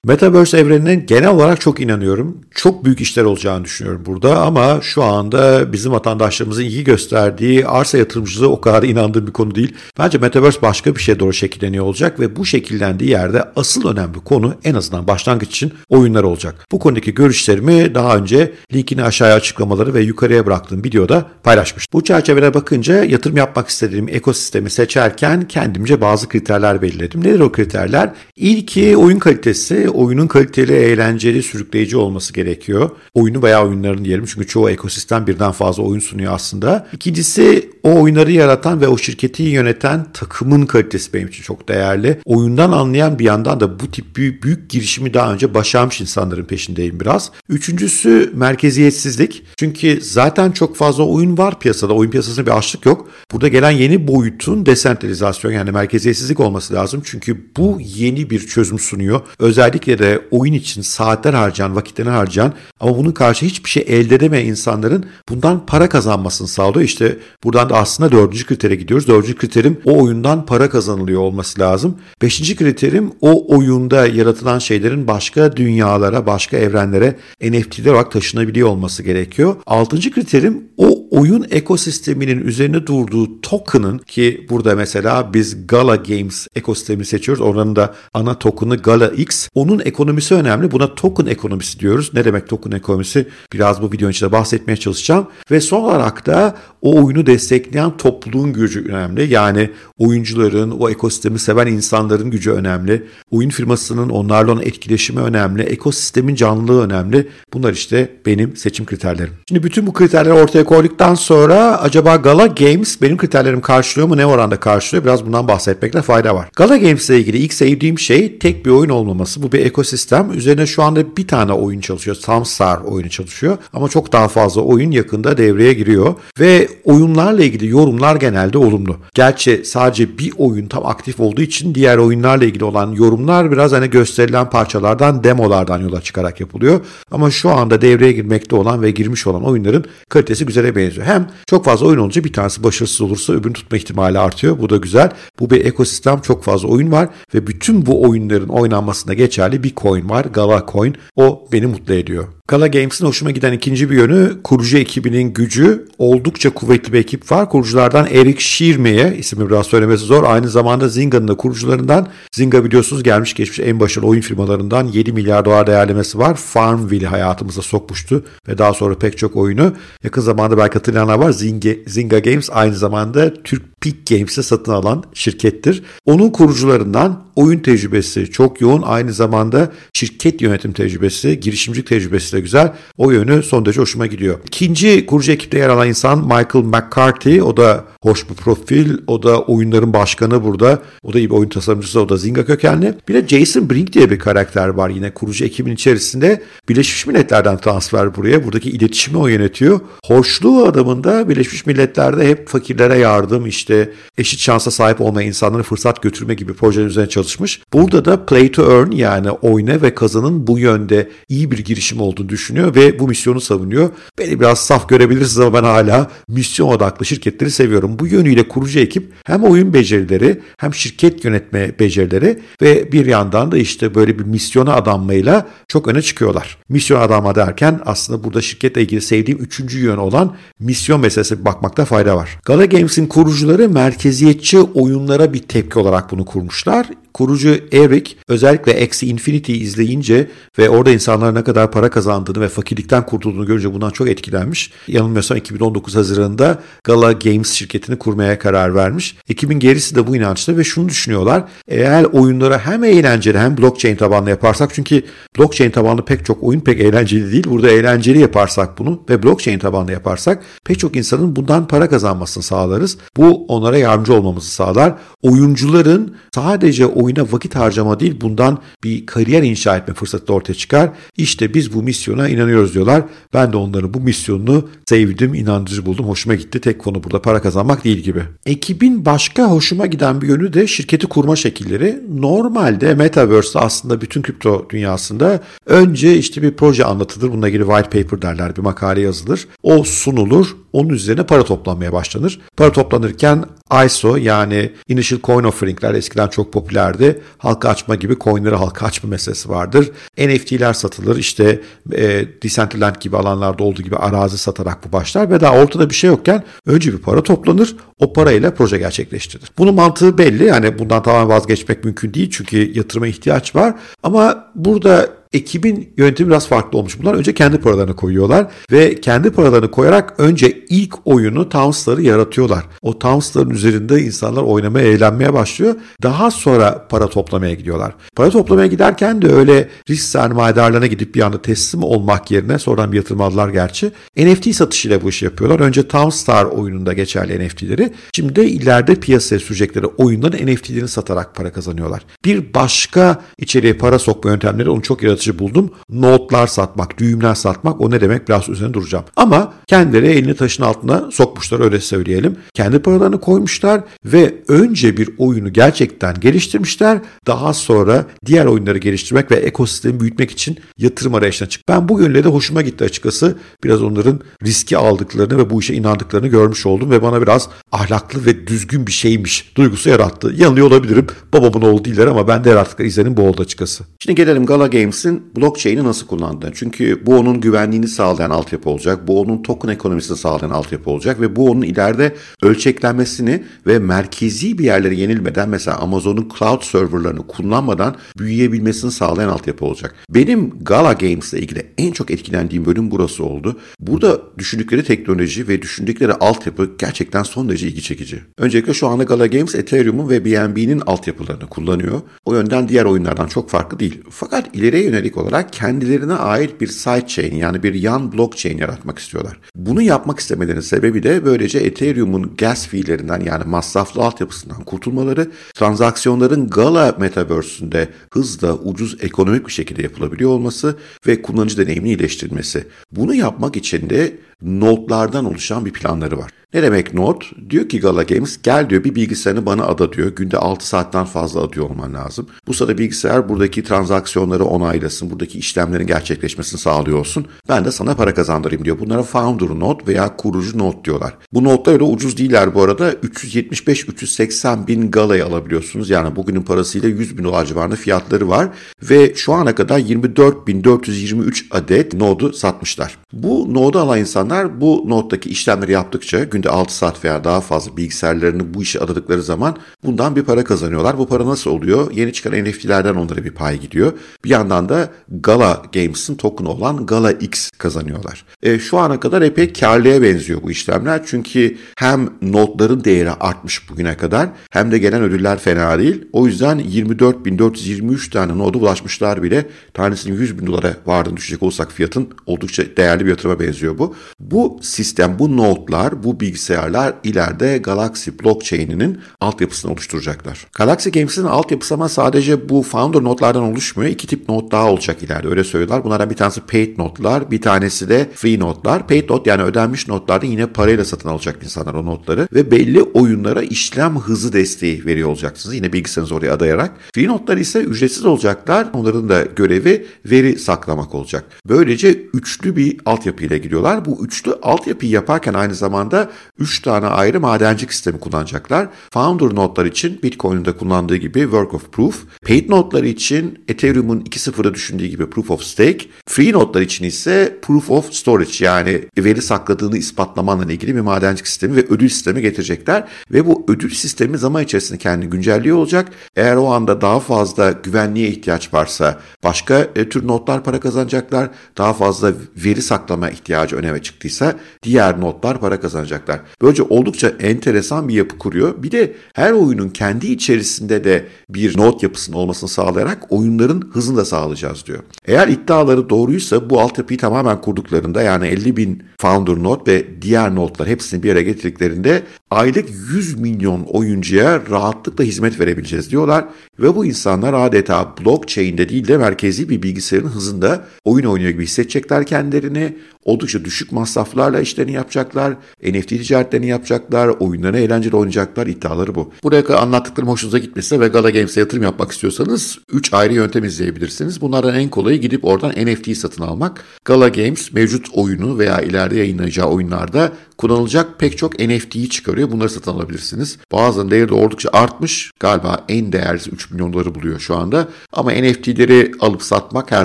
Metaverse 0.06 0.58
evrenine 0.58 0.94
genel 0.94 1.28
olarak 1.28 1.60
çok 1.60 1.80
inanıyorum. 1.80 2.38
Çok 2.54 2.84
büyük 2.84 3.00
işler 3.00 3.24
olacağını 3.24 3.64
düşünüyorum 3.64 4.02
burada 4.06 4.40
ama 4.40 4.80
şu 4.82 5.02
anda 5.02 5.72
bizim 5.72 5.92
vatandaşlarımızın 5.92 6.62
iyi 6.62 6.84
gösterdiği 6.84 7.66
arsa 7.66 7.98
yatırımcılığı 7.98 8.50
o 8.50 8.60
kadar 8.60 8.82
inandığım 8.82 9.26
bir 9.26 9.32
konu 9.32 9.54
değil. 9.54 9.74
Bence 9.98 10.18
Metaverse 10.18 10.62
başka 10.62 10.96
bir 10.96 11.00
şeye 11.00 11.20
doğru 11.20 11.32
şekilleniyor 11.32 11.84
olacak 11.84 12.20
ve 12.20 12.36
bu 12.36 12.44
şekillendiği 12.44 13.10
yerde 13.10 13.44
asıl 13.56 13.88
önemli 13.88 14.20
konu 14.24 14.54
en 14.64 14.74
azından 14.74 15.06
başlangıç 15.06 15.48
için 15.48 15.72
oyunlar 15.88 16.22
olacak. 16.22 16.66
Bu 16.72 16.78
konudaki 16.78 17.14
görüşlerimi 17.14 17.94
daha 17.94 18.16
önce 18.16 18.52
linkini 18.74 19.04
aşağıya 19.04 19.34
açıklamaları 19.34 19.94
ve 19.94 20.00
yukarıya 20.00 20.46
bıraktığım 20.46 20.84
videoda 20.84 21.26
paylaşmıştım. 21.42 21.98
Bu 21.98 22.04
çerçevede 22.04 22.54
bakınca 22.54 23.04
yatırım 23.04 23.36
yapmak 23.36 23.68
istediğim 23.68 24.08
ekosistemi 24.08 24.70
seçerken 24.70 25.48
kendimce 25.48 26.00
bazı 26.00 26.28
kriterler 26.28 26.82
belirledim. 26.82 27.20
Nedir 27.20 27.40
o 27.40 27.52
kriterler? 27.52 28.10
İlki 28.36 28.96
oyun 28.96 29.18
kalitesi, 29.18 29.90
oyunun 29.96 30.26
kaliteli, 30.26 30.72
eğlenceli, 30.72 31.42
sürükleyici 31.42 31.96
olması 31.96 32.32
gerekiyor. 32.32 32.90
Oyunu 33.14 33.42
veya 33.42 33.66
oyunların 33.66 34.04
diyelim 34.04 34.24
çünkü 34.26 34.46
çoğu 34.46 34.70
ekosistem 34.70 35.26
birden 35.26 35.52
fazla 35.52 35.82
oyun 35.82 36.00
sunuyor 36.00 36.32
aslında. 36.32 36.86
İkincisi 36.92 37.70
o 37.82 38.00
oyunları 38.00 38.32
yaratan 38.32 38.80
ve 38.80 38.88
o 38.88 38.98
şirketi 38.98 39.42
yöneten 39.42 40.06
takımın 40.12 40.66
kalitesi 40.66 41.14
benim 41.14 41.28
için 41.28 41.42
çok 41.42 41.68
değerli. 41.68 42.20
Oyundan 42.24 42.72
anlayan 42.72 43.18
bir 43.18 43.24
yandan 43.24 43.60
da 43.60 43.80
bu 43.80 43.90
tip 43.90 44.16
büyük, 44.16 44.42
büyük 44.42 44.70
girişimi 44.70 45.14
daha 45.14 45.32
önce 45.32 45.54
başarmış 45.54 46.00
insanların 46.00 46.44
peşindeyim 46.44 47.00
biraz. 47.00 47.30
Üçüncüsü 47.48 48.32
merkeziyetsizlik. 48.34 49.42
Çünkü 49.56 50.00
zaten 50.02 50.50
çok 50.50 50.76
fazla 50.76 51.04
oyun 51.04 51.38
var 51.38 51.60
piyasada. 51.60 51.92
Oyun 51.92 52.10
piyasasında 52.10 52.46
bir 52.46 52.56
açlık 52.58 52.86
yok. 52.86 53.08
Burada 53.32 53.48
gelen 53.48 53.70
yeni 53.70 54.08
boyutun 54.08 54.66
desentralizasyon 54.66 55.52
yani 55.52 55.70
merkeziyetsizlik 55.70 56.40
olması 56.40 56.74
lazım. 56.74 57.02
Çünkü 57.04 57.46
bu 57.56 57.78
yeni 57.80 58.30
bir 58.30 58.46
çözüm 58.46 58.78
sunuyor. 58.78 59.20
Özellikle 59.38 59.85
Türkiye'de 59.86 60.22
oyun 60.30 60.52
için 60.52 60.82
saatler 60.82 61.34
harcayan, 61.34 61.76
vakitlerini 61.76 62.12
harcayan 62.12 62.52
ama 62.80 62.98
bunun 62.98 63.12
karşı 63.12 63.46
hiçbir 63.46 63.70
şey 63.70 63.84
elde 63.88 64.14
edemeyen 64.14 64.46
insanların 64.46 65.04
bundan 65.28 65.66
para 65.66 65.88
kazanmasını 65.88 66.48
sağlıyor. 66.48 66.84
İşte 66.84 67.18
buradan 67.44 67.70
da 67.70 67.74
aslında 67.76 68.12
dördüncü 68.12 68.46
kritere 68.46 68.74
gidiyoruz. 68.74 69.08
Dördüncü 69.08 69.36
kriterim 69.36 69.80
o 69.84 70.02
oyundan 70.02 70.46
para 70.46 70.70
kazanılıyor 70.70 71.20
olması 71.20 71.60
lazım. 71.60 71.96
Beşinci 72.22 72.56
kriterim 72.56 73.12
o 73.20 73.56
oyunda 73.56 74.06
yaratılan 74.06 74.58
şeylerin 74.58 75.06
başka 75.06 75.56
dünyalara, 75.56 76.26
başka 76.26 76.56
evrenlere 76.56 77.16
NFT'ler 77.42 77.92
olarak 77.92 78.12
taşınabiliyor 78.12 78.68
olması 78.68 79.02
gerekiyor. 79.02 79.56
Altıncı 79.66 80.10
kriterim 80.10 80.64
o 80.76 80.95
oyun 81.16 81.46
ekosisteminin 81.50 82.46
üzerine 82.46 82.86
durduğu 82.86 83.40
token'ın 83.40 83.98
ki 83.98 84.46
burada 84.50 84.74
mesela 84.74 85.34
biz 85.34 85.66
Gala 85.66 85.96
Games 85.96 86.46
ekosistemi 86.56 87.04
seçiyoruz. 87.04 87.44
Oranın 87.44 87.76
da 87.76 87.94
ana 88.14 88.38
token'ı 88.38 88.76
Gala 88.76 89.08
X. 89.08 89.48
Onun 89.54 89.82
ekonomisi 89.84 90.34
önemli. 90.34 90.70
Buna 90.70 90.94
token 90.94 91.26
ekonomisi 91.26 91.80
diyoruz. 91.80 92.10
Ne 92.14 92.24
demek 92.24 92.48
token 92.48 92.70
ekonomisi? 92.70 93.28
Biraz 93.52 93.82
bu 93.82 93.92
videonun 93.92 94.12
içinde 94.12 94.32
bahsetmeye 94.32 94.76
çalışacağım. 94.76 95.26
Ve 95.50 95.60
son 95.60 95.82
olarak 95.82 96.26
da 96.26 96.56
o 96.82 97.04
oyunu 97.04 97.26
destekleyen 97.26 97.96
topluluğun 97.96 98.52
gücü 98.52 98.84
önemli. 98.84 99.32
Yani 99.32 99.70
oyuncuların, 99.98 100.70
o 100.70 100.90
ekosistemi 100.90 101.38
seven 101.38 101.66
insanların 101.66 102.30
gücü 102.30 102.50
önemli. 102.50 103.06
Oyun 103.30 103.50
firmasının 103.50 104.08
onlarla 104.08 104.52
olan 104.52 104.62
etkileşimi 104.62 105.20
önemli. 105.20 105.62
Ekosistemin 105.62 106.34
canlılığı 106.34 106.84
önemli. 106.84 107.28
Bunlar 107.52 107.72
işte 107.72 108.10
benim 108.26 108.56
seçim 108.56 108.86
kriterlerim. 108.86 109.32
Şimdi 109.48 109.62
bütün 109.62 109.86
bu 109.86 109.92
kriterleri 109.92 110.34
ortaya 110.34 110.64
koyduktan 110.64 111.05
sonra 111.14 111.80
acaba 111.80 112.16
Gala 112.16 112.46
Games 112.46 113.02
benim 113.02 113.16
kriterlerim 113.16 113.60
karşılıyor 113.60 114.08
mu? 114.08 114.16
Ne 114.16 114.26
oranda 114.26 114.60
karşılıyor? 114.60 115.04
Biraz 115.04 115.26
bundan 115.26 115.48
bahsetmekte 115.48 116.02
fayda 116.02 116.34
var. 116.34 116.48
Gala 116.56 116.76
Games 116.76 117.10
ile 117.10 117.18
ilgili 117.18 117.38
ilk 117.38 117.52
sevdiğim 117.52 117.98
şey 117.98 118.38
tek 118.38 118.66
bir 118.66 118.70
oyun 118.70 118.90
olmaması. 118.90 119.42
Bu 119.42 119.52
bir 119.52 119.66
ekosistem. 119.66 120.32
Üzerine 120.32 120.66
şu 120.66 120.82
anda 120.82 121.16
bir 121.16 121.28
tane 121.28 121.52
oyun 121.52 121.80
çalışıyor. 121.80 122.16
Samsar 122.16 122.80
oyunu 122.80 123.10
çalışıyor. 123.10 123.58
Ama 123.72 123.88
çok 123.88 124.12
daha 124.12 124.28
fazla 124.28 124.60
oyun 124.60 124.90
yakında 124.90 125.36
devreye 125.36 125.72
giriyor. 125.72 126.14
Ve 126.40 126.68
oyunlarla 126.84 127.44
ilgili 127.44 127.68
yorumlar 127.68 128.16
genelde 128.16 128.58
olumlu. 128.58 128.96
Gerçi 129.14 129.62
sadece 129.64 130.18
bir 130.18 130.32
oyun 130.38 130.66
tam 130.66 130.86
aktif 130.86 131.20
olduğu 131.20 131.42
için 131.42 131.74
diğer 131.74 131.98
oyunlarla 131.98 132.44
ilgili 132.44 132.64
olan 132.64 132.92
yorumlar 132.92 133.52
biraz 133.52 133.72
hani 133.72 133.90
gösterilen 133.90 134.50
parçalardan, 134.50 135.24
demolardan 135.24 135.78
yola 135.78 136.00
çıkarak 136.00 136.40
yapılıyor. 136.40 136.80
Ama 137.10 137.30
şu 137.30 137.50
anda 137.50 137.80
devreye 137.80 138.12
girmekte 138.12 138.56
olan 138.56 138.82
ve 138.82 138.90
girmiş 138.90 139.26
olan 139.26 139.44
oyunların 139.44 139.84
kalitesi 140.08 140.46
güzele 140.46 140.76
benziyor. 140.76 140.95
Yazıyor. 140.96 141.14
Hem 141.14 141.28
çok 141.46 141.64
fazla 141.64 141.86
oyun 141.86 141.98
olunca 141.98 142.24
bir 142.24 142.32
tanesi 142.32 142.62
başarısız 142.62 143.00
olursa 143.00 143.32
öbürünü 143.32 143.52
tutma 143.52 143.78
ihtimali 143.78 144.18
artıyor. 144.18 144.58
Bu 144.58 144.70
da 144.70 144.76
güzel. 144.76 145.10
Bu 145.40 145.50
bir 145.50 145.64
ekosistem 145.64 146.20
çok 146.20 146.44
fazla 146.44 146.68
oyun 146.68 146.92
var 146.92 147.08
ve 147.34 147.46
bütün 147.46 147.86
bu 147.86 148.02
oyunların 148.02 148.48
oynanmasında 148.48 149.14
geçerli 149.14 149.62
bir 149.62 149.74
coin 149.76 150.08
var. 150.08 150.24
Gala 150.24 150.66
Coin. 150.72 150.96
O 151.16 151.48
beni 151.52 151.66
mutlu 151.66 151.94
ediyor. 151.94 152.24
Gala 152.48 152.66
Games'in 152.66 153.06
hoşuma 153.06 153.30
giden 153.30 153.52
ikinci 153.52 153.90
bir 153.90 153.96
yönü 153.96 154.42
kurucu 154.44 154.78
ekibinin 154.78 155.32
gücü. 155.32 155.88
Oldukça 155.98 156.50
kuvvetli 156.50 156.92
bir 156.92 156.98
ekip 156.98 157.32
var. 157.32 157.50
Kuruculardan 157.50 158.06
Eric 158.06 158.40
Schirme'ye, 158.40 159.16
ismi 159.16 159.50
biraz 159.50 159.66
söylemesi 159.66 160.04
zor. 160.04 160.24
Aynı 160.24 160.48
zamanda 160.48 160.88
Zinga'nın 160.88 161.28
da 161.28 161.34
kurucularından. 161.34 162.08
Zinga 162.32 162.64
biliyorsunuz 162.64 163.02
gelmiş 163.02 163.34
geçmiş 163.34 163.60
en 163.60 163.80
başarılı 163.80 164.08
oyun 164.08 164.20
firmalarından 164.20 164.86
7 164.86 165.12
milyar 165.12 165.44
dolar 165.44 165.66
değerlemesi 165.66 166.18
var. 166.18 166.34
Farmville 166.34 167.06
hayatımıza 167.06 167.62
sokmuştu 167.62 168.24
ve 168.48 168.58
daha 168.58 168.74
sonra 168.74 168.94
pek 168.94 169.18
çok 169.18 169.36
oyunu. 169.36 169.72
Yakın 170.04 170.22
zamanda 170.22 170.58
belki 170.58 170.75
hatırlayanlar 170.76 171.18
var. 171.18 171.30
Zinga, 171.30 171.70
Zinga 171.86 172.18
Games 172.18 172.50
aynı 172.52 172.74
zamanda 172.74 173.34
Türk 173.42 173.62
Peak 173.80 174.06
Games'e 174.10 174.42
satın 174.42 174.72
alan 174.72 175.04
şirkettir. 175.14 175.82
Onun 176.06 176.30
kurucularından 176.30 177.24
oyun 177.36 177.58
tecrübesi 177.58 178.30
çok 178.30 178.60
yoğun. 178.60 178.82
Aynı 178.82 179.12
zamanda 179.12 179.72
şirket 179.92 180.42
yönetim 180.42 180.72
tecrübesi, 180.72 181.40
girişimcilik 181.40 181.86
tecrübesi 181.86 182.32
de 182.36 182.40
güzel. 182.40 182.72
O 182.96 183.10
yönü 183.10 183.42
son 183.42 183.66
derece 183.66 183.80
hoşuma 183.80 184.06
gidiyor. 184.06 184.38
İkinci 184.46 185.06
kurucu 185.06 185.32
ekipte 185.32 185.58
yer 185.58 185.68
alan 185.68 185.88
insan 185.88 186.18
Michael 186.18 186.64
McCarthy. 186.64 187.42
O 187.42 187.56
da 187.56 187.84
hoş 188.02 188.30
bir 188.30 188.34
profil. 188.34 188.98
O 189.06 189.22
da 189.22 189.42
oyunların 189.42 189.92
başkanı 189.92 190.44
burada. 190.44 190.82
O 191.02 191.12
da 191.12 191.18
iyi 191.18 191.30
bir 191.30 191.34
oyun 191.34 191.48
tasarımcısı. 191.48 192.00
O 192.00 192.08
da 192.08 192.16
Zynga 192.16 192.46
kökenli. 192.46 192.94
Bir 193.08 193.14
de 193.14 193.28
Jason 193.28 193.70
Brink 193.70 193.92
diye 193.92 194.10
bir 194.10 194.18
karakter 194.18 194.68
var 194.68 194.90
yine 194.90 195.14
kurucu 195.14 195.44
ekibin 195.44 195.72
içerisinde. 195.72 196.42
Birleşmiş 196.68 197.06
Milletler'den 197.06 197.58
transfer 197.58 198.16
buraya. 198.16 198.44
Buradaki 198.44 198.70
iletişimi 198.70 199.18
o 199.18 199.26
yönetiyor. 199.26 199.80
Hoşluğu 200.04 200.65
adamında 200.66 201.28
Birleşmiş 201.28 201.66
Milletler'de 201.66 202.28
hep 202.28 202.48
fakirlere 202.48 202.98
yardım 202.98 203.46
işte 203.46 203.92
eşit 204.18 204.40
şansa 204.40 204.70
sahip 204.70 205.00
olmayan 205.00 205.28
insanlara 205.28 205.62
fırsat 205.62 206.02
götürme 206.02 206.34
gibi 206.34 206.54
projelerin 206.54 206.88
üzerine 206.88 207.08
çalışmış. 207.08 207.60
Burada 207.72 208.04
da 208.04 208.26
play 208.26 208.52
to 208.52 208.72
earn 208.72 208.90
yani 208.90 209.30
oyna 209.30 209.82
ve 209.82 209.94
kazanın 209.94 210.46
bu 210.46 210.58
yönde 210.58 211.10
iyi 211.28 211.50
bir 211.50 211.58
girişim 211.58 212.00
olduğunu 212.00 212.28
düşünüyor 212.28 212.74
ve 212.74 212.98
bu 212.98 213.08
misyonu 213.08 213.40
savunuyor. 213.40 213.90
Beni 214.18 214.40
biraz 214.40 214.58
saf 214.58 214.88
görebilirsiniz 214.88 215.38
ama 215.38 215.62
ben 215.62 215.64
hala 215.64 216.10
misyon 216.28 216.68
odaklı 216.68 217.06
şirketleri 217.06 217.50
seviyorum. 217.50 217.98
Bu 217.98 218.06
yönüyle 218.06 218.48
kurucu 218.48 218.78
ekip 218.78 219.12
hem 219.24 219.44
oyun 219.44 219.74
becerileri 219.74 220.40
hem 220.58 220.74
şirket 220.74 221.24
yönetme 221.24 221.78
becerileri 221.78 222.38
ve 222.62 222.92
bir 222.92 223.06
yandan 223.06 223.52
da 223.52 223.58
işte 223.58 223.94
böyle 223.94 224.18
bir 224.18 224.24
misyona 224.24 224.74
adanmayla 224.74 225.46
çok 225.68 225.88
öne 225.88 226.02
çıkıyorlar. 226.02 226.58
Misyon 226.68 227.00
adanma 227.00 227.34
derken 227.34 227.80
aslında 227.86 228.24
burada 228.24 228.40
şirketle 228.40 228.82
ilgili 228.82 229.00
sevdiğim 229.00 229.38
üçüncü 229.38 229.78
yön 229.78 229.96
olan 229.96 230.36
misyon 230.60 231.00
meselesi 231.00 231.44
bakmakta 231.44 231.84
fayda 231.84 232.16
var. 232.16 232.38
Gala 232.44 232.64
Games'in 232.64 233.06
kurucuları 233.06 233.68
merkeziyetçi 233.68 234.60
oyunlara 234.60 235.32
bir 235.32 235.42
tepki 235.42 235.78
olarak 235.78 236.10
bunu 236.10 236.24
kurmuşlar. 236.24 236.86
Kurucu 237.16 237.58
Eric 237.72 238.14
özellikle 238.28 238.84
Axie 238.84 239.08
Infinity 239.08 239.52
izleyince 239.52 240.30
ve 240.58 240.70
orada 240.70 240.90
insanlar 240.90 241.34
ne 241.34 241.44
kadar 241.44 241.70
para 241.70 241.90
kazandığını 241.90 242.40
ve 242.40 242.48
fakirlikten 242.48 243.06
kurtulduğunu 243.06 243.46
görünce 243.46 243.74
bundan 243.74 243.90
çok 243.90 244.08
etkilenmiş. 244.08 244.72
Yanılmıyorsam 244.88 245.36
2019 245.36 245.96
Haziran'da 245.96 246.62
Gala 246.84 247.12
Games 247.12 247.52
şirketini 247.52 247.98
kurmaya 247.98 248.38
karar 248.38 248.74
vermiş. 248.74 249.16
Ekibin 249.28 249.58
gerisi 249.58 249.94
de 249.94 250.06
bu 250.06 250.16
inançta 250.16 250.56
ve 250.56 250.64
şunu 250.64 250.88
düşünüyorlar. 250.88 251.44
Eğer 251.68 252.04
oyunları 252.04 252.58
hem 252.58 252.84
eğlenceli 252.84 253.38
hem 253.38 253.58
blockchain 253.58 253.96
tabanlı 253.96 254.30
yaparsak 254.30 254.74
çünkü 254.74 255.02
blockchain 255.38 255.70
tabanlı 255.70 256.04
pek 256.04 256.24
çok 256.26 256.42
oyun 256.42 256.60
pek 256.60 256.80
eğlenceli 256.80 257.32
değil. 257.32 257.44
Burada 257.50 257.70
eğlenceli 257.70 258.18
yaparsak 258.18 258.78
bunu 258.78 259.02
ve 259.10 259.22
blockchain 259.22 259.58
tabanlı 259.58 259.92
yaparsak 259.92 260.42
pek 260.64 260.78
çok 260.78 260.96
insanın 260.96 261.36
bundan 261.36 261.68
para 261.68 261.88
kazanmasını 261.88 262.42
sağlarız. 262.42 262.98
Bu 263.16 263.46
onlara 263.46 263.78
yardımcı 263.78 264.14
olmamızı 264.14 264.50
sağlar. 264.50 264.94
Oyuncuların 265.22 266.16
sadece 266.34 266.86
oyuna 267.06 267.32
vakit 267.32 267.56
harcama 267.56 268.00
değil 268.00 268.20
bundan 268.20 268.58
bir 268.84 269.06
kariyer 269.06 269.42
inşa 269.42 269.76
etme 269.76 269.94
fırsatı 269.94 270.32
ortaya 270.32 270.54
çıkar. 270.54 270.90
İşte 271.16 271.54
biz 271.54 271.74
bu 271.74 271.82
misyona 271.82 272.28
inanıyoruz 272.28 272.74
diyorlar. 272.74 273.02
Ben 273.34 273.52
de 273.52 273.56
onların 273.56 273.94
bu 273.94 274.00
misyonunu 274.00 274.68
sevdim, 274.88 275.34
inandırıcı 275.34 275.86
buldum. 275.86 276.08
Hoşuma 276.08 276.34
gitti. 276.34 276.60
Tek 276.60 276.78
konu 276.78 277.04
burada 277.04 277.22
para 277.22 277.42
kazanmak 277.42 277.84
değil 277.84 277.98
gibi. 277.98 278.22
Ekibin 278.46 279.04
başka 279.04 279.50
hoşuma 279.50 279.86
giden 279.86 280.20
bir 280.20 280.28
yönü 280.28 280.52
de 280.52 280.66
şirketi 280.66 281.06
kurma 281.06 281.36
şekilleri. 281.36 282.00
Normalde 282.16 282.94
Metaverse 282.94 283.58
aslında 283.58 284.00
bütün 284.00 284.22
kripto 284.22 284.66
dünyasında 284.70 285.40
önce 285.66 286.18
işte 286.18 286.42
bir 286.42 286.52
proje 286.52 286.84
anlatılır. 286.84 287.32
Bununla 287.32 287.48
ilgili 287.48 287.64
white 287.64 288.02
paper 288.02 288.22
derler. 288.22 288.56
Bir 288.56 288.62
makale 288.62 289.00
yazılır. 289.00 289.48
O 289.62 289.84
sunulur. 289.84 290.56
Onun 290.76 290.88
üzerine 290.88 291.22
para 291.22 291.44
toplanmaya 291.44 291.92
başlanır. 291.92 292.40
Para 292.56 292.72
toplanırken 292.72 293.44
ISO 293.86 294.16
yani 294.16 294.72
Initial 294.88 295.20
Coin 295.24 295.44
Offering'ler 295.44 295.94
eskiden 295.94 296.28
çok 296.28 296.52
popülerdi. 296.52 297.22
Halka 297.38 297.68
açma 297.68 297.94
gibi 297.94 298.18
coinleri 298.18 298.54
halka 298.54 298.86
açma 298.86 299.10
meselesi 299.10 299.48
vardır. 299.48 299.90
NFT'ler 300.18 300.72
satılır. 300.72 301.16
İşte 301.16 301.60
e, 301.92 302.24
Decentraland 302.42 302.96
gibi 303.00 303.16
alanlarda 303.16 303.64
olduğu 303.64 303.82
gibi 303.82 303.96
arazi 303.96 304.38
satarak 304.38 304.88
bu 304.88 304.92
başlar 304.92 305.30
ve 305.30 305.40
daha 305.40 305.58
ortada 305.58 305.90
bir 305.90 305.94
şey 305.94 306.08
yokken 306.08 306.44
önce 306.66 306.92
bir 306.92 306.98
para 306.98 307.22
toplanır. 307.22 307.76
O 308.00 308.12
parayla 308.12 308.54
proje 308.54 308.78
gerçekleştirilir. 308.78 309.50
Bunun 309.58 309.74
mantığı 309.74 310.18
belli. 310.18 310.44
Yani 310.44 310.78
bundan 310.78 311.02
tamamen 311.02 311.28
vazgeçmek 311.28 311.84
mümkün 311.84 312.14
değil 312.14 312.30
çünkü 312.30 312.78
yatırıma 312.78 313.06
ihtiyaç 313.06 313.56
var. 313.56 313.74
Ama 314.02 314.50
burada 314.54 315.08
ekibin 315.32 315.94
yönetimi 315.96 316.30
biraz 316.30 316.48
farklı 316.48 316.78
olmuş. 316.78 317.00
Bunlar 317.00 317.14
önce 317.14 317.34
kendi 317.34 317.58
paralarını 317.58 317.96
koyuyorlar 317.96 318.46
ve 318.72 319.00
kendi 319.00 319.30
paralarını 319.30 319.70
koyarak 319.70 320.14
önce 320.18 320.64
ilk 320.68 320.94
oyunu 321.04 321.48
Towns'ları 321.48 322.02
yaratıyorlar. 322.02 322.64
O 322.82 322.98
Towns'ların 322.98 323.50
üzerinde 323.50 324.02
insanlar 324.02 324.42
oynamaya, 324.42 324.86
eğlenmeye 324.86 325.32
başlıyor. 325.32 325.74
Daha 326.02 326.30
sonra 326.30 326.86
para 326.88 327.08
toplamaya 327.08 327.54
gidiyorlar. 327.54 327.94
Para 328.16 328.30
toplamaya 328.30 328.66
giderken 328.66 329.22
de 329.22 329.28
öyle 329.28 329.68
risk 329.90 330.04
sermayedarlarına 330.04 330.86
gidip 330.86 331.14
bir 331.14 331.20
anda 331.20 331.42
teslim 331.42 331.82
olmak 331.82 332.30
yerine 332.30 332.58
sonradan 332.58 332.92
bir 332.92 332.96
yatırım 332.96 333.20
aldılar 333.20 333.48
gerçi. 333.48 333.90
NFT 334.16 334.54
satışıyla 334.54 335.02
bu 335.02 335.08
işi 335.08 335.24
yapıyorlar. 335.24 335.60
Önce 335.60 335.88
Townstar 335.88 336.44
oyununda 336.44 336.92
geçerli 336.92 337.46
NFT'leri. 337.46 337.92
Şimdi 338.12 338.36
de 338.36 338.48
ileride 338.48 338.94
piyasaya 338.94 339.38
sürecekleri 339.38 339.86
oyunların 339.86 340.46
NFT'lerini 340.46 340.88
satarak 340.88 341.34
para 341.34 341.52
kazanıyorlar. 341.52 342.02
Bir 342.24 342.54
başka 342.54 343.22
içeriye 343.38 343.74
para 343.74 343.98
sokma 343.98 344.30
yöntemleri 344.30 344.70
onu 344.70 344.82
çok 344.82 345.02
yaratıcı 345.02 345.15
buldum. 345.38 345.70
Notlar 345.90 346.46
satmak, 346.46 346.98
düğümler 346.98 347.34
satmak 347.34 347.80
o 347.80 347.90
ne 347.90 348.00
demek 348.00 348.28
biraz 348.28 348.48
üzerine 348.48 348.74
duracağım. 348.74 349.04
Ama 349.16 349.52
kendileri 349.66 350.06
elini 350.06 350.34
taşın 350.36 350.62
altına 350.62 351.10
sokmuşlar 351.10 351.60
öyle 351.60 351.80
söyleyelim. 351.80 352.36
Kendi 352.54 352.78
paralarını 352.78 353.20
koymuşlar 353.20 353.80
ve 354.04 354.34
önce 354.48 354.96
bir 354.96 355.10
oyunu 355.18 355.52
gerçekten 355.52 356.20
geliştirmişler. 356.20 356.98
Daha 357.26 357.52
sonra 357.52 358.06
diğer 358.26 358.46
oyunları 358.46 358.78
geliştirmek 358.78 359.30
ve 359.30 359.36
ekosistemi 359.36 360.00
büyütmek 360.00 360.30
için 360.30 360.58
yatırım 360.78 361.14
arayışına 361.14 361.48
çık. 361.48 361.68
Ben 361.68 361.88
bu 361.88 362.00
yönle 362.00 362.24
de 362.24 362.28
hoşuma 362.28 362.62
gitti 362.62 362.84
açıkçası. 362.84 363.36
Biraz 363.64 363.82
onların 363.82 364.20
riski 364.44 364.76
aldıklarını 364.76 365.38
ve 365.38 365.50
bu 365.50 365.60
işe 365.60 365.74
inandıklarını 365.74 366.28
görmüş 366.28 366.66
oldum 366.66 366.90
ve 366.90 367.02
bana 367.02 367.22
biraz 367.22 367.48
ahlaklı 367.72 368.26
ve 368.26 368.46
düzgün 368.46 368.86
bir 368.86 368.92
şeymiş 368.92 369.52
duygusu 369.56 369.88
yarattı. 369.88 370.32
Yanılıyor 370.36 370.66
olabilirim. 370.66 371.06
Babamın 371.32 371.66
oğlu 371.66 371.84
değiller 371.84 372.06
ama 372.06 372.28
ben 372.28 372.44
de 372.44 372.48
yarattıkları 372.48 372.88
izlenim 372.88 373.16
bu 373.16 373.22
oldu 373.22 373.42
açıkçası. 373.42 373.84
Şimdi 374.00 374.14
gelelim 374.14 374.46
Gala 374.46 374.66
Games'in 375.06 375.36
blockchain'i 375.36 375.84
nasıl 375.84 376.06
kullandığını. 376.06 376.50
Çünkü 376.54 377.06
bu 377.06 377.16
onun 377.16 377.40
güvenliğini 377.40 377.88
sağlayan 377.88 378.30
altyapı 378.30 378.70
olacak. 378.70 379.08
Bu 379.08 379.20
onun 379.20 379.42
token 379.42 379.68
ekonomisini 379.68 380.16
sağlayan 380.16 380.50
altyapı 380.50 380.90
olacak 380.90 381.20
ve 381.20 381.36
bu 381.36 381.50
onun 381.50 381.62
ileride 381.62 382.14
ölçeklenmesini 382.42 383.44
ve 383.66 383.78
merkezi 383.78 384.58
bir 384.58 384.64
yerlere 384.64 384.94
yenilmeden 384.94 385.48
mesela 385.48 385.76
Amazon'un 385.76 386.28
cloud 386.38 386.62
serverlarını 386.62 387.26
kullanmadan 387.26 387.96
büyüyebilmesini 388.18 388.90
sağlayan 388.90 389.28
altyapı 389.28 389.64
olacak. 389.64 389.94
Benim 390.10 390.52
Gala 390.60 390.92
Games 390.92 391.32
ile 391.32 391.40
ilgili 391.40 391.66
en 391.78 391.92
çok 391.92 392.10
etkilendiğim 392.10 392.64
bölüm 392.64 392.90
burası 392.90 393.24
oldu. 393.24 393.60
Burada 393.80 394.20
düşündükleri 394.38 394.84
teknoloji 394.84 395.48
ve 395.48 395.62
düşündükleri 395.62 396.12
altyapı 396.12 396.70
gerçekten 396.78 397.22
son 397.22 397.48
derece 397.48 397.68
ilgi 397.68 397.82
çekici. 397.82 398.20
Öncelikle 398.38 398.74
şu 398.74 398.86
anda 398.86 399.04
Gala 399.04 399.26
Games 399.26 399.54
Ethereum'un 399.54 400.08
ve 400.08 400.24
BNB'nin 400.24 400.82
altyapılarını 400.86 401.46
kullanıyor. 401.46 402.00
O 402.24 402.34
yönden 402.34 402.68
diğer 402.68 402.84
oyunlardan 402.84 403.26
çok 403.26 403.50
farklı 403.50 403.78
değil. 403.78 404.00
Fakat 404.10 404.56
ileriye 404.56 404.84
yönelik 404.84 404.95
olarak 405.16 405.52
kendilerine 405.52 406.14
ait 406.14 406.60
bir 406.60 406.66
sidechain 406.66 407.36
yani 407.36 407.62
bir 407.62 407.74
yan 407.74 408.12
blockchain 408.12 408.58
yaratmak 408.58 408.98
istiyorlar. 408.98 409.40
Bunu 409.54 409.82
yapmak 409.82 410.18
istemelerinin 410.20 410.60
sebebi 410.60 411.02
de 411.02 411.24
böylece 411.24 411.58
Ethereum'un 411.58 412.36
gas 412.38 412.68
fee'lerinden 412.68 413.20
yani 413.20 413.44
masraflı 413.44 414.02
altyapısından 414.02 414.64
kurtulmaları, 414.64 415.30
transaksiyonların 415.54 416.50
Gala 416.50 416.96
Metaverse'ünde 416.98 417.88
hızla, 418.12 418.54
ucuz, 418.54 418.96
ekonomik 419.00 419.46
bir 419.46 419.52
şekilde 419.52 419.82
yapılabiliyor 419.82 420.30
olması 420.30 420.76
ve 421.06 421.22
kullanıcı 421.22 421.56
deneyimini 421.58 421.88
iyileştirilmesi. 421.88 422.64
Bunu 422.92 423.14
yapmak 423.14 423.56
için 423.56 423.90
de 423.90 424.18
notlardan 424.42 425.24
oluşan 425.24 425.64
bir 425.64 425.72
planları 425.72 426.18
var. 426.18 426.30
Ne 426.54 426.62
demek 426.62 426.94
not? 426.94 427.32
Diyor 427.50 427.68
ki 427.68 427.80
Gala 427.80 428.02
Games 428.02 428.38
gel 428.42 428.70
diyor 428.70 428.84
bir 428.84 428.94
bilgisayarını 428.94 429.46
bana 429.46 429.64
ada 429.64 429.92
diyor. 429.92 430.16
Günde 430.16 430.38
6 430.38 430.68
saatten 430.68 431.04
fazla 431.04 431.40
adıyor 431.40 431.70
olman 431.70 431.94
lazım. 431.94 432.26
Bu 432.46 432.54
sırada 432.54 432.78
bilgisayar 432.78 433.28
buradaki 433.28 433.64
transaksiyonları 433.64 434.44
onaylasın. 434.44 435.10
Buradaki 435.10 435.38
işlemlerin 435.38 435.86
gerçekleşmesini 435.86 436.60
sağlıyor 436.60 436.98
olsun. 436.98 437.26
Ben 437.48 437.64
de 437.64 437.70
sana 437.70 437.96
para 437.96 438.14
kazandırayım 438.14 438.64
diyor. 438.64 438.78
Bunlara 438.78 439.02
founder 439.02 439.48
note 439.48 439.86
veya 439.86 440.16
kurucu 440.16 440.58
not 440.58 440.84
diyorlar. 440.84 441.14
Bu 441.32 441.44
notlar 441.44 441.72
öyle 441.72 441.84
ucuz 441.84 442.16
değiller 442.16 442.54
bu 442.54 442.62
arada. 442.62 442.92
375-380 442.92 444.66
bin 444.66 444.90
Gala'yı 444.90 445.26
alabiliyorsunuz. 445.26 445.90
Yani 445.90 446.16
bugünün 446.16 446.42
parasıyla 446.42 446.88
100 446.88 447.18
bin 447.18 447.24
dolar 447.24 447.44
civarında 447.44 447.76
fiyatları 447.76 448.28
var. 448.28 448.48
Ve 448.82 449.14
şu 449.14 449.32
ana 449.32 449.54
kadar 449.54 449.78
24.423 449.78 451.44
adet 451.50 451.94
nodu 451.94 452.32
satmışlar. 452.32 452.98
Bu 453.12 453.54
nodu 453.54 453.78
alan 453.78 453.98
insanlar 454.26 454.60
bu 454.60 454.84
nottaki 454.86 455.30
işlemleri 455.30 455.72
yaptıkça 455.72 456.24
günde 456.24 456.50
6 456.50 456.76
saat 456.76 457.04
veya 457.04 457.24
daha 457.24 457.40
fazla 457.40 457.76
bilgisayarlarını 457.76 458.54
bu 458.54 458.62
işe 458.62 458.80
adadıkları 458.80 459.22
zaman 459.22 459.56
bundan 459.84 460.16
bir 460.16 460.22
para 460.22 460.44
kazanıyorlar. 460.44 460.98
Bu 460.98 461.08
para 461.08 461.26
nasıl 461.26 461.50
oluyor? 461.50 461.90
Yeni 461.92 462.12
çıkan 462.12 462.44
NFT'lerden 462.44 462.94
onlara 462.94 463.24
bir 463.24 463.30
pay 463.30 463.60
gidiyor. 463.60 463.92
Bir 464.24 464.30
yandan 464.30 464.68
da 464.68 464.90
Gala 465.10 465.62
Games'in 465.72 466.14
token'ı 466.14 466.48
olan 466.48 466.86
Gala 466.86 467.12
X 467.12 467.50
kazanıyorlar. 467.50 468.24
E, 468.42 468.58
şu 468.58 468.78
ana 468.78 469.00
kadar 469.00 469.22
epey 469.22 469.52
karlıya 469.52 470.02
benziyor 470.02 470.42
bu 470.42 470.50
işlemler. 470.50 471.02
Çünkü 471.06 471.56
hem 471.78 472.10
notların 472.22 472.84
değeri 472.84 473.10
artmış 473.10 473.70
bugüne 473.70 473.96
kadar 473.96 474.28
hem 474.50 474.70
de 474.70 474.78
gelen 474.78 475.02
ödüller 475.02 475.38
fena 475.38 475.78
değil. 475.78 476.04
O 476.12 476.26
yüzden 476.26 476.60
24.423 476.60 478.10
tane 478.10 478.38
nodu 478.38 478.58
ulaşmışlar 478.58 479.22
bile. 479.22 479.46
Tanesinin 479.74 480.16
100 480.16 480.38
bin 480.38 480.46
dolara 480.46 480.76
vardığını 480.86 481.16
düşecek 481.16 481.42
olsak 481.42 481.72
fiyatın 481.72 482.08
oldukça 482.26 482.76
değerli 482.76 483.04
bir 483.04 483.10
yatırıma 483.10 483.40
benziyor 483.40 483.78
bu. 483.78 483.94
Bu 484.20 484.58
sistem, 484.62 485.18
bu 485.18 485.36
notlar, 485.36 486.02
bu 486.02 486.20
bilgisayarlar 486.20 486.94
ileride 487.04 487.58
Galaxy 487.58 488.10
blockchain'inin 488.24 489.00
altyapısını 489.20 489.72
oluşturacaklar. 489.72 490.46
Galaxy 490.54 490.90
Games'in 490.90 491.24
altyapısı 491.24 491.74
ama 491.74 491.88
sadece 491.88 492.48
bu 492.48 492.62
founder 492.62 493.04
notlardan 493.04 493.42
oluşmuyor. 493.42 493.90
İki 493.90 494.06
tip 494.06 494.28
not 494.28 494.52
daha 494.52 494.70
olacak 494.70 495.02
ileride 495.02 495.28
öyle 495.28 495.44
söylüyorlar. 495.44 495.84
Bunlardan 495.84 496.10
bir 496.10 496.16
tanesi 496.16 496.40
paid 496.40 496.78
notlar, 496.78 497.30
bir 497.30 497.40
tanesi 497.40 497.88
de 497.88 498.10
free 498.14 498.40
notlar. 498.40 498.88
Paid 498.88 499.10
not 499.10 499.26
yani 499.26 499.42
ödenmiş 499.42 499.88
notlarda 499.88 500.26
yine 500.26 500.46
parayla 500.46 500.84
satın 500.84 501.08
alacak 501.08 501.42
insanlar 501.42 501.74
o 501.74 501.86
notları 501.86 502.28
ve 502.32 502.50
belli 502.50 502.82
oyunlara 502.82 503.42
işlem 503.42 503.96
hızı 503.96 504.32
desteği 504.32 504.84
veriyor 504.86 505.08
olacaksınız. 505.08 505.54
Yine 505.54 505.72
bilgisayarınızı 505.72 506.14
oraya 506.14 506.32
adayarak. 506.32 506.72
Free 506.94 507.06
notlar 507.06 507.36
ise 507.36 507.60
ücretsiz 507.60 508.04
olacaklar. 508.04 508.66
Onların 508.72 509.08
da 509.08 509.22
görevi 509.36 509.86
veri 510.04 510.38
saklamak 510.38 510.94
olacak. 510.94 511.24
Böylece 511.48 511.92
üçlü 512.14 512.56
bir 512.56 512.76
altyapıyla 512.86 513.36
gidiyorlar. 513.36 513.84
Bu 513.84 514.05
üçlü 514.06 514.32
altyapıyı 514.42 514.92
yaparken 514.92 515.34
aynı 515.34 515.54
zamanda 515.54 516.10
3 516.38 516.62
tane 516.62 516.86
ayrı 516.86 517.20
madencilik 517.20 517.72
sistemi 517.72 518.00
kullanacaklar. 518.00 518.68
Founder 518.90 519.34
notlar 519.34 519.66
için 519.66 520.00
Bitcoin'in 520.02 520.44
de 520.44 520.52
kullandığı 520.52 520.96
gibi 520.96 521.20
Work 521.20 521.54
of 521.54 521.72
Proof, 521.72 522.04
Paid 522.26 522.50
notları 522.50 522.88
için 522.88 523.44
Ethereum'un 523.48 524.00
2.0'da 524.00 524.54
düşündüğü 524.54 524.86
gibi 524.86 525.10
Proof 525.10 525.30
of 525.30 525.42
Stake, 525.42 525.86
Free 526.08 526.32
notlar 526.32 526.60
için 526.60 526.84
ise 526.84 527.38
Proof 527.42 527.70
of 527.70 527.92
Storage 527.92 528.44
yani 528.44 528.84
veri 528.98 529.22
sakladığını 529.22 529.78
ispatlamanla 529.78 530.52
ilgili 530.52 530.74
bir 530.74 530.80
madencilik 530.80 531.26
sistemi 531.28 531.56
ve 531.56 531.66
ödül 531.70 531.88
sistemi 531.88 532.22
getirecekler. 532.22 532.88
Ve 533.10 533.26
bu 533.26 533.44
ödül 533.48 533.70
sistemi 533.70 534.18
zaman 534.18 534.44
içerisinde 534.44 534.78
kendini 534.78 535.10
güncelliyor 535.10 535.56
olacak. 535.56 535.88
Eğer 536.16 536.36
o 536.36 536.46
anda 536.46 536.80
daha 536.80 537.00
fazla 537.00 537.50
güvenliğe 537.50 538.08
ihtiyaç 538.08 538.54
varsa 538.54 539.00
başka 539.24 539.68
e, 539.76 539.88
tür 539.88 540.06
notlar 540.06 540.44
para 540.44 540.60
kazanacaklar. 540.60 541.30
Daha 541.58 541.72
fazla 541.72 542.12
veri 542.36 542.62
saklama 542.62 543.10
ihtiyacı 543.10 543.56
öneme 543.56 543.82
çıktıysa 543.96 544.34
diğer 544.62 545.00
notlar 545.00 545.40
para 545.40 545.60
kazanacaklar. 545.60 546.20
Böylece 546.42 546.62
oldukça 546.62 547.08
enteresan 547.08 547.88
bir 547.88 547.94
yapı 547.94 548.18
kuruyor. 548.18 548.62
Bir 548.62 548.70
de 548.70 548.94
her 549.14 549.32
oyunun 549.32 549.68
kendi 549.68 550.06
içerisinde 550.06 550.84
de 550.84 551.06
bir 551.28 551.58
not 551.58 551.82
yapısının 551.82 552.16
olmasını 552.16 552.48
sağlayarak 552.50 553.06
oyunların 553.10 553.70
hızını 553.72 553.96
da 553.96 554.04
sağlayacağız 554.04 554.66
diyor. 554.66 554.78
Eğer 555.04 555.28
iddiaları 555.28 555.90
doğruysa 555.90 556.50
bu 556.50 556.60
altyapıyı 556.60 556.98
tamamen 556.98 557.40
kurduklarında 557.40 558.02
yani 558.02 558.26
50 558.26 558.56
bin 558.56 558.82
founder 559.00 559.42
not 559.42 559.68
ve 559.68 560.02
diğer 560.02 560.34
notlar 560.34 560.68
hepsini 560.68 561.02
bir 561.02 561.12
araya 561.12 561.22
getirdiklerinde 561.22 562.02
aylık 562.36 562.68
100 562.92 563.20
milyon 563.20 563.62
oyuncuya 563.62 564.42
rahatlıkla 564.50 565.04
hizmet 565.04 565.40
verebileceğiz 565.40 565.90
diyorlar. 565.90 566.24
Ve 566.58 566.76
bu 566.76 566.86
insanlar 566.86 567.32
adeta 567.46 567.94
blockchain'de 568.00 568.68
değil 568.68 568.88
de 568.88 568.96
merkezi 568.96 569.48
bir 569.48 569.62
bilgisayarın 569.62 570.08
hızında 570.08 570.64
oyun 570.84 571.04
oynuyor 571.06 571.30
gibi 571.30 571.42
hissedecekler 571.42 572.06
kendilerini. 572.06 572.76
Oldukça 573.04 573.44
düşük 573.44 573.72
masraflarla 573.72 574.40
işlerini 574.40 574.72
yapacaklar. 574.72 575.34
NFT 575.62 575.88
ticaretlerini 575.88 576.46
yapacaklar. 576.46 577.08
Oyunlarını 577.08 577.58
eğlenceli 577.58 577.96
oynayacaklar. 577.96 578.46
iddiaları 578.46 578.94
bu. 578.94 579.12
Buraya 579.22 579.44
kadar 579.44 579.62
anlattıklarım 579.62 580.08
hoşunuza 580.08 580.38
gitmese 580.38 580.80
ve 580.80 580.88
Gala 580.88 581.10
Games'e 581.10 581.40
yatırım 581.40 581.62
yapmak 581.62 581.92
istiyorsanız 581.92 582.58
3 582.72 582.94
ayrı 582.94 583.14
yöntem 583.14 583.44
izleyebilirsiniz. 583.44 584.20
Bunlardan 584.20 584.54
en 584.54 584.68
kolayı 584.68 585.00
gidip 585.00 585.24
oradan 585.24 585.50
NFT 585.50 585.96
satın 585.96 586.22
almak. 586.22 586.64
Gala 586.84 587.08
Games 587.08 587.52
mevcut 587.52 587.86
oyunu 587.92 588.38
veya 588.38 588.60
ileride 588.60 588.98
yayınlayacağı 588.98 589.46
oyunlarda 589.46 590.12
kullanılacak 590.38 590.98
pek 590.98 591.18
çok 591.18 591.38
NFT'yi 591.38 591.90
çıkarıyor. 591.90 592.30
Bunları 592.30 592.50
satın 592.50 592.72
alabilirsiniz. 592.72 593.38
Bazılarının 593.52 593.90
değeri 593.90 594.08
de 594.08 594.14
oldukça 594.14 594.50
artmış. 594.52 595.10
Galiba 595.20 595.64
en 595.68 595.92
değerlisi 595.92 596.30
3 596.30 596.50
milyon 596.50 596.72
doları 596.72 596.94
buluyor 596.94 597.20
şu 597.20 597.36
anda. 597.36 597.68
Ama 597.92 598.10
NFT'leri 598.10 598.92
alıp 599.00 599.22
satmak 599.22 599.70
her 599.70 599.84